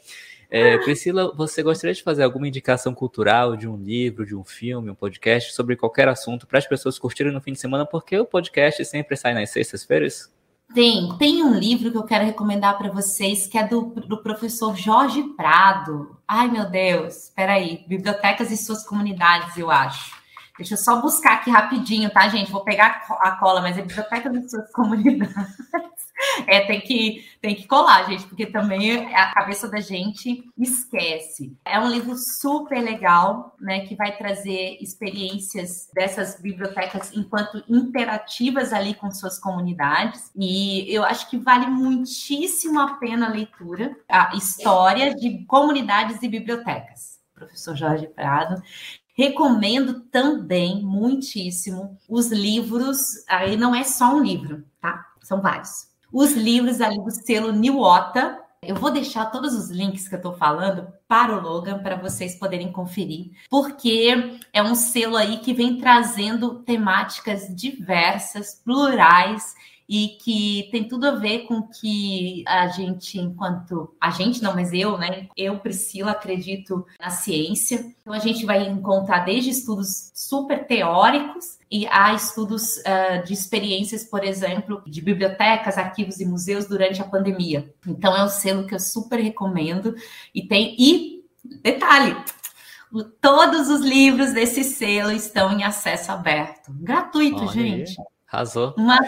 É, 0.49 0.79
Priscila, 0.79 1.31
você 1.35 1.61
gostaria 1.61 1.93
de 1.93 2.01
fazer 2.01 2.23
alguma 2.23 2.47
indicação 2.47 2.95
cultural 2.95 3.55
de 3.55 3.67
um 3.67 3.77
livro, 3.77 4.25
de 4.25 4.35
um 4.35 4.43
filme, 4.43 4.89
um 4.89 4.95
podcast 4.95 5.53
sobre 5.53 5.75
qualquer 5.75 6.07
assunto 6.07 6.47
para 6.47 6.57
as 6.57 6.65
pessoas 6.65 6.97
curtirem 6.97 7.31
no 7.31 7.41
fim 7.41 7.53
de 7.53 7.59
semana? 7.59 7.85
Porque 7.85 8.17
o 8.17 8.25
podcast 8.25 8.83
sempre 8.85 9.15
sai 9.15 9.35
nas 9.35 9.51
sextas-feiras. 9.51 10.35
Tem, 10.73 11.17
tem 11.17 11.43
um 11.43 11.54
livro 11.54 11.91
que 11.91 11.97
eu 11.97 12.04
quero 12.04 12.25
recomendar 12.25 12.78
para 12.78 12.91
vocês, 12.91 13.47
que 13.47 13.58
é 13.58 13.65
do, 13.65 13.93
do 14.08 14.21
professor 14.21 14.75
Jorge 14.75 15.23
Prado. 15.36 16.17
Ai, 16.28 16.49
meu 16.49 16.69
Deus, 16.69 17.25
espera 17.25 17.54
aí. 17.54 17.86
Bibliotecas 17.88 18.51
e 18.51 18.58
suas 18.58 18.86
comunidades, 18.86 19.58
eu 19.58 19.71
acho. 19.71 20.13
Deixa 20.58 20.73
eu 20.73 20.78
só 20.78 21.01
buscar 21.01 21.34
aqui 21.34 21.49
rapidinho, 21.49 22.10
tá, 22.10 22.28
gente? 22.28 22.51
Vou 22.51 22.63
pegar 22.63 23.06
a 23.19 23.32
cola, 23.32 23.62
mas 23.62 23.78
é 23.78 23.82
Bibliotecas 23.82 24.36
e 24.36 24.49
suas 24.49 24.71
comunidades. 24.71 26.04
É, 26.47 26.62
tem 26.62 26.80
que, 26.80 27.25
tem 27.41 27.56
que 27.56 27.67
colar, 27.67 28.08
gente, 28.10 28.25
porque 28.28 28.45
também 28.45 29.13
a 29.15 29.34
cabeça 29.34 29.67
da 29.67 29.80
gente 29.80 30.43
esquece. 30.58 31.58
É 31.65 31.80
um 31.80 31.89
livro 31.89 32.15
super 32.15 32.82
legal, 32.82 33.56
né, 33.60 33.82
que 33.82 33.95
vai 33.95 34.15
trazer 34.15 34.78
experiências 34.80 35.89
dessas 35.93 36.39
bibliotecas 36.39 37.12
enquanto 37.13 37.63
interativas 37.67 38.73
ali 38.73 38.93
com 38.93 39.10
suas 39.12 39.39
comunidades. 39.39 40.32
E 40.36 40.86
eu 40.93 41.04
acho 41.04 41.30
que 41.30 41.38
vale 41.38 41.67
muitíssimo 41.67 42.80
a 42.80 42.95
pena 42.95 43.28
a 43.28 43.32
leitura, 43.32 43.95
a 44.08 44.36
história 44.36 45.15
de 45.15 45.45
comunidades 45.45 46.21
e 46.21 46.28
bibliotecas. 46.28 47.19
Professor 47.34 47.75
Jorge 47.75 48.08
Prado. 48.08 48.62
Recomendo 49.17 50.01
também 50.01 50.82
muitíssimo 50.84 51.97
os 52.08 52.32
livros. 52.32 52.97
Aí 53.28 53.56
não 53.58 53.73
é 53.73 53.84
só 53.84 54.13
um 54.13 54.21
livro, 54.21 54.63
tá? 54.82 55.06
São 55.21 55.41
vários. 55.41 55.94
Os 56.17 56.32
livros 56.32 56.80
ali 56.80 56.97
do 57.04 57.12
selo 57.12 57.51
Niwota. 57.51 58.39
Eu 58.63 58.78
vou 58.78 58.89
deixar 58.89 59.25
todos 59.25 59.54
os 59.54 59.69
links 59.69 60.08
que 60.08 60.15
eu 60.15 60.19
estou 60.19 60.32
falando 60.32 60.88
para 61.10 61.38
o 61.38 61.41
Logan 61.41 61.80
para 61.80 61.97
vocês 61.97 62.39
poderem 62.39 62.71
conferir, 62.71 63.32
porque 63.49 64.38
é 64.54 64.63
um 64.63 64.75
selo 64.75 65.17
aí 65.17 65.39
que 65.39 65.54
vem 65.54 65.78
trazendo 65.78 66.63
temáticas 66.63 67.54
diversas, 67.54 68.62
plurais 68.63 69.54
e 69.88 70.17
que 70.21 70.67
tem 70.71 70.88
tudo 70.88 71.08
a 71.08 71.12
ver 71.12 71.48
com 71.48 71.62
que 71.62 72.43
a 72.48 72.67
gente, 72.67 73.19
enquanto 73.19 73.95
a 74.02 74.10
gente 74.10 74.41
não, 74.41 74.56
mas 74.56 74.74
eu, 74.74 74.98
né? 74.98 75.28
Eu, 75.38 75.60
Priscila, 75.60 76.12
acredito 76.12 76.86
na 77.00 77.10
ciência. 77.10 77.93
Então 78.02 78.13
a 78.13 78.19
gente 78.19 78.45
vai 78.45 78.67
encontrar 78.67 79.19
desde 79.19 79.52
estudos 79.52 80.12
super 80.13 80.65
teóricos 80.65 81.60
e 81.69 81.86
há 81.88 82.13
estudos 82.13 82.78
uh, 82.78 83.24
de 83.26 83.34
experiências, 83.34 84.04
por 84.04 84.24
exemplo, 84.24 84.82
de 84.88 85.02
bibliotecas, 85.02 85.78
arquivos 85.78 86.19
e 86.19 86.26
museus 86.26 86.65
durante 86.65 87.02
a 87.02 87.06
pandemia. 87.06 87.74
Então 87.88 88.15
é 88.15 88.24
um 88.24 88.30
selo 88.30 88.65
que 88.65 88.74
eu 88.74 88.80
super 88.80 89.19
recomendo 89.19 89.95
e 90.34 90.48
tem 90.48 90.76
e 90.80 91.24
detalhe, 91.62 92.15
todos 93.21 93.69
os 93.69 93.82
livros 93.82 94.34
desse 94.34 94.63
selo 94.63 95.12
estão 95.12 95.52
em 95.52 95.63
acesso 95.63 96.12
aberto, 96.12 96.71
gratuito, 96.71 97.41
Olha 97.41 97.52
gente. 97.52 98.00
Aí. 98.00 98.14
Arrasou. 98.36 98.74
Uma, 98.78 99.00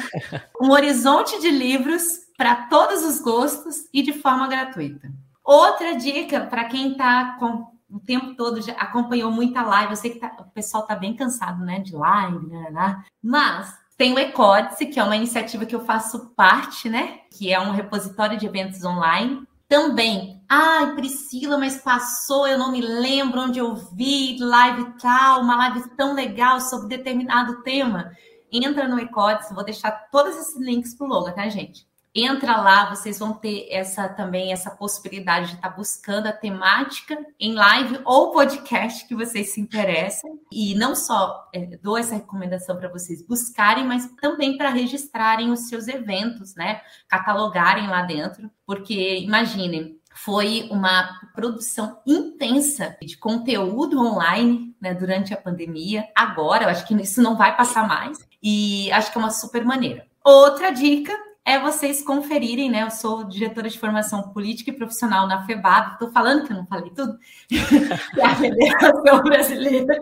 um 0.62 0.72
horizonte 0.72 1.40
de 1.42 1.52
livros 1.52 2.04
para 2.38 2.68
todos 2.68 3.04
os 3.04 3.20
gostos 3.20 3.84
e 3.94 4.02
de 4.02 4.13
forma 4.13 4.48
gratuita. 4.48 5.12
Outra 5.44 5.96
dica 5.96 6.42
para 6.42 6.66
quem 6.66 6.92
está 6.92 7.36
com 7.40 7.68
o 7.90 8.00
tempo 8.00 8.36
todo 8.36 8.62
já 8.62 8.74
acompanhou 8.74 9.32
muita 9.32 9.62
live. 9.63 9.92
Eu 9.92 9.96
sei 9.98 10.12
que 10.12 10.20
tá, 10.20 10.36
o 10.40 10.44
pessoal 10.52 10.84
está 10.84 10.96
bem 10.96 11.16
cansado, 11.16 11.63
né, 11.63 11.80
de 11.80 11.96
live, 11.96 12.48
né, 12.48 12.70
né, 12.72 13.04
mas 13.24 13.74
tem 13.98 14.13
o 14.13 14.20
Ecódice, 14.20 14.86
que 14.86 15.00
é 15.00 15.04
uma 15.04 15.16
iniciativa 15.16 15.66
que 15.66 15.76
eu 15.76 15.84
faço 15.84 16.34
parte, 16.36 16.90
né, 16.90 17.20
que 17.32 17.52
é 17.52 17.60
um 17.60 17.72
repositório 17.72 18.38
de 18.38 18.46
eventos 18.46 18.84
online. 18.84 19.42
Também, 19.68 20.42
ai, 20.48 20.96
Priscila, 20.96 21.58
mas 21.58 21.78
passou, 21.78 22.48
eu 22.48 22.58
não 22.58 22.72
me 22.72 22.80
lembro 22.80 23.42
onde 23.42 23.60
eu 23.60 23.76
vi 23.76 24.38
live 24.40 24.94
tal, 25.02 25.42
uma 25.42 25.58
live 25.58 25.90
tão 25.98 26.13
legal 26.13 26.62
sobre 26.62 26.88
determinado 26.88 27.63
tema 27.63 28.12
entra 28.51 28.88
no 28.88 28.99
Ecodes, 28.99 29.49
vou 29.51 29.63
deixar 29.63 29.91
todos 30.12 30.36
esses 30.36 30.60
links 30.60 30.95
pro 30.95 31.07
logo, 31.07 31.31
tá, 31.31 31.47
gente? 31.49 31.88
Entra 32.19 32.57
lá, 32.57 32.89
vocês 32.89 33.19
vão 33.19 33.31
ter 33.31 33.67
essa 33.69 34.10
também 34.10 34.51
essa 34.51 34.71
possibilidade 34.71 35.49
de 35.49 35.55
estar 35.55 35.69
tá 35.69 35.75
buscando 35.75 36.25
a 36.25 36.31
temática 36.31 37.15
em 37.39 37.53
live 37.53 37.99
ou 38.03 38.31
podcast 38.31 39.07
que 39.07 39.13
vocês 39.13 39.53
se 39.53 39.62
interessam. 39.62 40.39
E 40.51 40.73
não 40.73 40.95
só 40.95 41.47
é, 41.53 41.77
dou 41.77 41.95
essa 41.95 42.15
recomendação 42.15 42.75
para 42.75 42.89
vocês 42.89 43.21
buscarem, 43.21 43.86
mas 43.86 44.10
também 44.19 44.57
para 44.57 44.69
registrarem 44.69 45.51
os 45.51 45.67
seus 45.67 45.88
eventos, 45.88 46.55
né? 46.55 46.81
Catalogarem 47.07 47.88
lá 47.88 48.01
dentro, 48.01 48.49
porque 48.65 49.19
imaginem, 49.19 49.96
foi 50.17 50.67
uma 50.71 51.19
produção 51.34 51.99
intensa 52.06 52.97
de 53.01 53.17
conteúdo 53.17 53.99
online 53.99 54.75
né, 54.82 54.93
durante 54.93 55.34
a 55.34 55.38
pandemia. 55.38 56.08
Agora, 56.15 56.63
eu 56.63 56.69
acho 56.69 56.88
que 56.88 56.93
isso 56.95 57.21
não 57.21 57.38
vai 57.38 57.56
passar 57.56 57.88
mais. 57.88 58.17
E 58.41 58.91
acho 58.91 59.12
que 59.12 59.17
é 59.17 59.21
uma 59.21 59.30
super 59.30 59.63
maneira. 59.63 60.08
Outra 60.23 60.71
dica 60.71 61.13
é 61.45 61.60
vocês 61.60 62.01
conferirem, 62.01 62.69
né? 62.69 62.84
Eu 62.84 62.91
sou 62.91 63.23
diretora 63.23 63.69
de 63.69 63.80
formação 63.80 64.30
política 64.30 64.69
e 64.69 64.73
profissional 64.73 65.27
na 65.27 65.45
FEBAB, 65.45 65.93
estou 65.93 66.12
falando 66.12 66.45
que 66.45 66.51
eu 66.51 66.58
não 66.58 66.65
falei 66.65 66.89
tudo, 66.89 67.17
é 68.17 68.25
a 68.25 68.36
Federação 68.36 69.23
Brasileira 69.23 69.97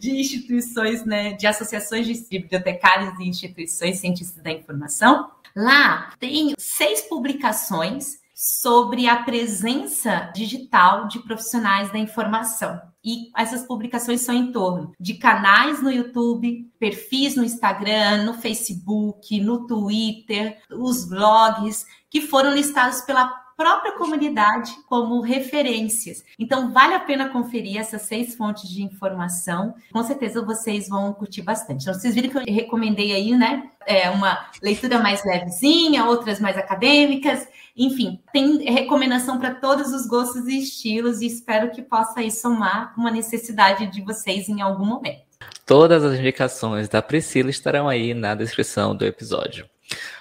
de 0.00 0.10
Instituições, 0.10 1.04
né? 1.04 1.34
De 1.34 1.46
Associações 1.46 2.06
de 2.06 2.14
Bibliotecários 2.28 3.16
e 3.20 3.28
Instituições 3.28 3.98
Cientistas 3.98 4.42
da 4.42 4.50
Informação. 4.50 5.30
Lá 5.54 6.12
tem 6.18 6.54
seis 6.58 7.02
publicações 7.02 8.19
sobre 8.42 9.06
a 9.06 9.22
presença 9.22 10.32
digital 10.34 11.06
de 11.08 11.18
profissionais 11.18 11.92
da 11.92 11.98
informação. 11.98 12.80
E 13.04 13.30
essas 13.36 13.66
publicações 13.66 14.22
são 14.22 14.34
em 14.34 14.50
torno 14.50 14.92
de 14.98 15.14
canais 15.14 15.82
no 15.82 15.90
YouTube, 15.90 16.66
perfis 16.78 17.36
no 17.36 17.44
Instagram, 17.44 18.24
no 18.24 18.32
Facebook, 18.32 19.38
no 19.42 19.66
Twitter, 19.66 20.58
os 20.70 21.06
blogs 21.06 21.84
que 22.08 22.22
foram 22.22 22.54
listados 22.54 23.02
pela 23.02 23.28
própria 23.60 23.92
comunidade 23.92 24.74
como 24.88 25.20
referências. 25.20 26.24
Então, 26.38 26.72
vale 26.72 26.94
a 26.94 27.00
pena 27.00 27.28
conferir 27.28 27.76
essas 27.76 28.00
seis 28.00 28.34
fontes 28.34 28.66
de 28.66 28.82
informação. 28.82 29.74
Com 29.92 30.02
certeza 30.02 30.40
vocês 30.40 30.88
vão 30.88 31.12
curtir 31.12 31.42
bastante. 31.42 31.82
Então, 31.82 31.92
vocês 31.92 32.14
viram 32.14 32.30
que 32.30 32.38
eu 32.38 32.54
recomendei 32.54 33.12
aí, 33.12 33.36
né? 33.36 33.68
É 33.86 34.08
uma 34.08 34.46
leitura 34.62 34.98
mais 34.98 35.22
levezinha, 35.26 36.06
outras 36.06 36.40
mais 36.40 36.56
acadêmicas. 36.56 37.46
Enfim, 37.76 38.22
tem 38.32 38.64
recomendação 38.64 39.38
para 39.38 39.54
todos 39.54 39.92
os 39.92 40.06
gostos 40.06 40.48
e 40.48 40.58
estilos 40.58 41.20
e 41.20 41.26
espero 41.26 41.70
que 41.70 41.82
possa 41.82 42.20
aí 42.20 42.30
somar 42.30 42.94
uma 42.96 43.10
necessidade 43.10 43.88
de 43.88 44.00
vocês 44.00 44.48
em 44.48 44.62
algum 44.62 44.86
momento. 44.86 45.20
Todas 45.66 46.02
as 46.02 46.18
indicações 46.18 46.88
da 46.88 47.02
Priscila 47.02 47.50
estarão 47.50 47.90
aí 47.90 48.14
na 48.14 48.34
descrição 48.34 48.96
do 48.96 49.04
episódio. 49.04 49.68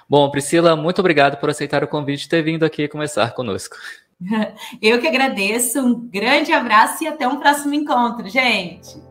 Bom, 0.09 0.29
Priscila, 0.31 0.75
muito 0.75 0.99
obrigado 0.99 1.39
por 1.39 1.49
aceitar 1.49 1.83
o 1.83 1.87
convite 1.87 2.23
e 2.23 2.29
ter 2.29 2.41
vindo 2.41 2.65
aqui 2.65 2.87
conversar 2.87 3.33
conosco. 3.33 3.75
Eu 4.81 4.99
que 4.99 5.07
agradeço, 5.07 5.79
um 5.79 6.09
grande 6.09 6.51
abraço 6.51 7.03
e 7.03 7.07
até 7.07 7.27
um 7.27 7.39
próximo 7.39 7.73
encontro, 7.73 8.27
gente. 8.27 9.08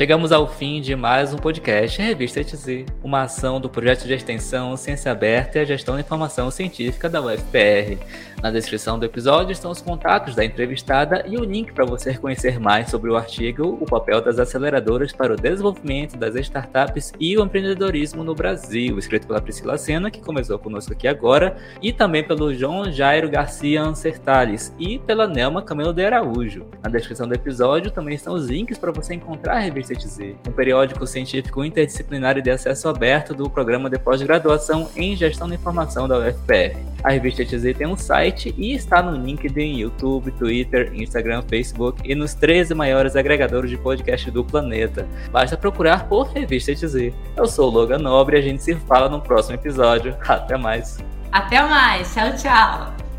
Chegamos 0.00 0.32
ao 0.32 0.48
fim 0.48 0.80
de 0.80 0.96
mais 0.96 1.34
um 1.34 1.36
podcast 1.36 2.00
Revista 2.00 2.40
ETZ, 2.40 2.86
uma 3.04 3.24
ação 3.24 3.60
do 3.60 3.68
projeto 3.68 4.06
de 4.06 4.14
extensão 4.14 4.74
Ciência 4.74 5.12
Aberta 5.12 5.58
e 5.58 5.60
a 5.60 5.64
Gestão 5.66 5.94
da 5.94 6.00
Informação 6.00 6.50
Científica 6.50 7.06
da 7.06 7.20
UFPR. 7.20 7.98
Na 8.42 8.50
descrição 8.50 8.98
do 8.98 9.04
episódio 9.04 9.52
estão 9.52 9.70
os 9.70 9.82
contatos 9.82 10.34
da 10.34 10.42
entrevistada 10.42 11.22
e 11.28 11.36
o 11.36 11.44
link 11.44 11.74
para 11.74 11.84
você 11.84 12.14
conhecer 12.14 12.58
mais 12.58 12.88
sobre 12.88 13.10
o 13.10 13.16
artigo 13.16 13.76
O 13.78 13.84
papel 13.84 14.22
das 14.22 14.38
aceleradoras 14.38 15.12
para 15.12 15.34
o 15.34 15.36
desenvolvimento 15.36 16.16
das 16.16 16.34
startups 16.36 17.12
e 17.20 17.36
o 17.36 17.44
empreendedorismo 17.44 18.24
no 18.24 18.34
Brasil, 18.34 18.98
escrito 18.98 19.26
pela 19.26 19.42
Priscila 19.42 19.76
Sena, 19.76 20.10
que 20.10 20.22
começou 20.22 20.58
conosco 20.58 20.94
aqui 20.94 21.06
agora, 21.06 21.58
e 21.82 21.92
também 21.92 22.24
pelo 22.24 22.54
João 22.54 22.90
Jairo 22.90 23.28
Garcia 23.28 23.82
Ancertales 23.82 24.74
e 24.78 24.98
pela 24.98 25.28
Nelma 25.28 25.60
Camelo 25.60 25.92
de 25.92 26.06
Araújo. 26.06 26.64
Na 26.82 26.88
descrição 26.88 27.28
do 27.28 27.34
episódio 27.34 27.90
também 27.90 28.14
estão 28.14 28.32
os 28.32 28.48
links 28.48 28.78
para 28.78 28.92
você 28.92 29.12
encontrar 29.12 29.56
a 29.56 29.60
revista 29.60 29.89
ETZ, 29.92 30.36
um 30.48 30.52
periódico 30.52 31.06
científico 31.06 31.64
interdisciplinar 31.64 32.38
e 32.38 32.42
de 32.42 32.50
acesso 32.50 32.88
aberto 32.88 33.34
do 33.34 33.48
programa 33.48 33.90
de 33.90 33.98
pós-graduação 33.98 34.88
em 34.96 35.16
Gestão 35.16 35.48
da 35.48 35.54
Informação 35.54 36.06
da 36.06 36.18
UFPR. 36.18 36.76
A 37.02 37.10
revista 37.10 37.42
ETZ 37.42 37.76
tem 37.76 37.86
um 37.86 37.96
site 37.96 38.54
e 38.58 38.74
está 38.74 39.02
no 39.02 39.16
LinkedIn, 39.16 39.78
YouTube, 39.78 40.30
Twitter, 40.32 40.92
Instagram, 40.94 41.42
Facebook 41.48 42.02
e 42.04 42.14
nos 42.14 42.34
13 42.34 42.74
maiores 42.74 43.16
agregadores 43.16 43.70
de 43.70 43.78
podcast 43.78 44.30
do 44.30 44.44
planeta. 44.44 45.06
Basta 45.30 45.56
procurar 45.56 46.08
por 46.08 46.28
Revista 46.28 46.72
ETZ. 46.72 47.12
Eu 47.36 47.46
sou 47.46 47.70
o 47.70 47.72
Logan 47.72 47.98
Nobre 47.98 48.36
e 48.36 48.40
a 48.40 48.42
gente 48.42 48.62
se 48.62 48.74
fala 48.74 49.08
no 49.08 49.20
próximo 49.20 49.54
episódio. 49.54 50.16
Até 50.26 50.56
mais. 50.56 50.98
Até 51.32 51.62
mais. 51.62 52.12
Tchau, 52.12 52.36
tchau. 52.36 53.09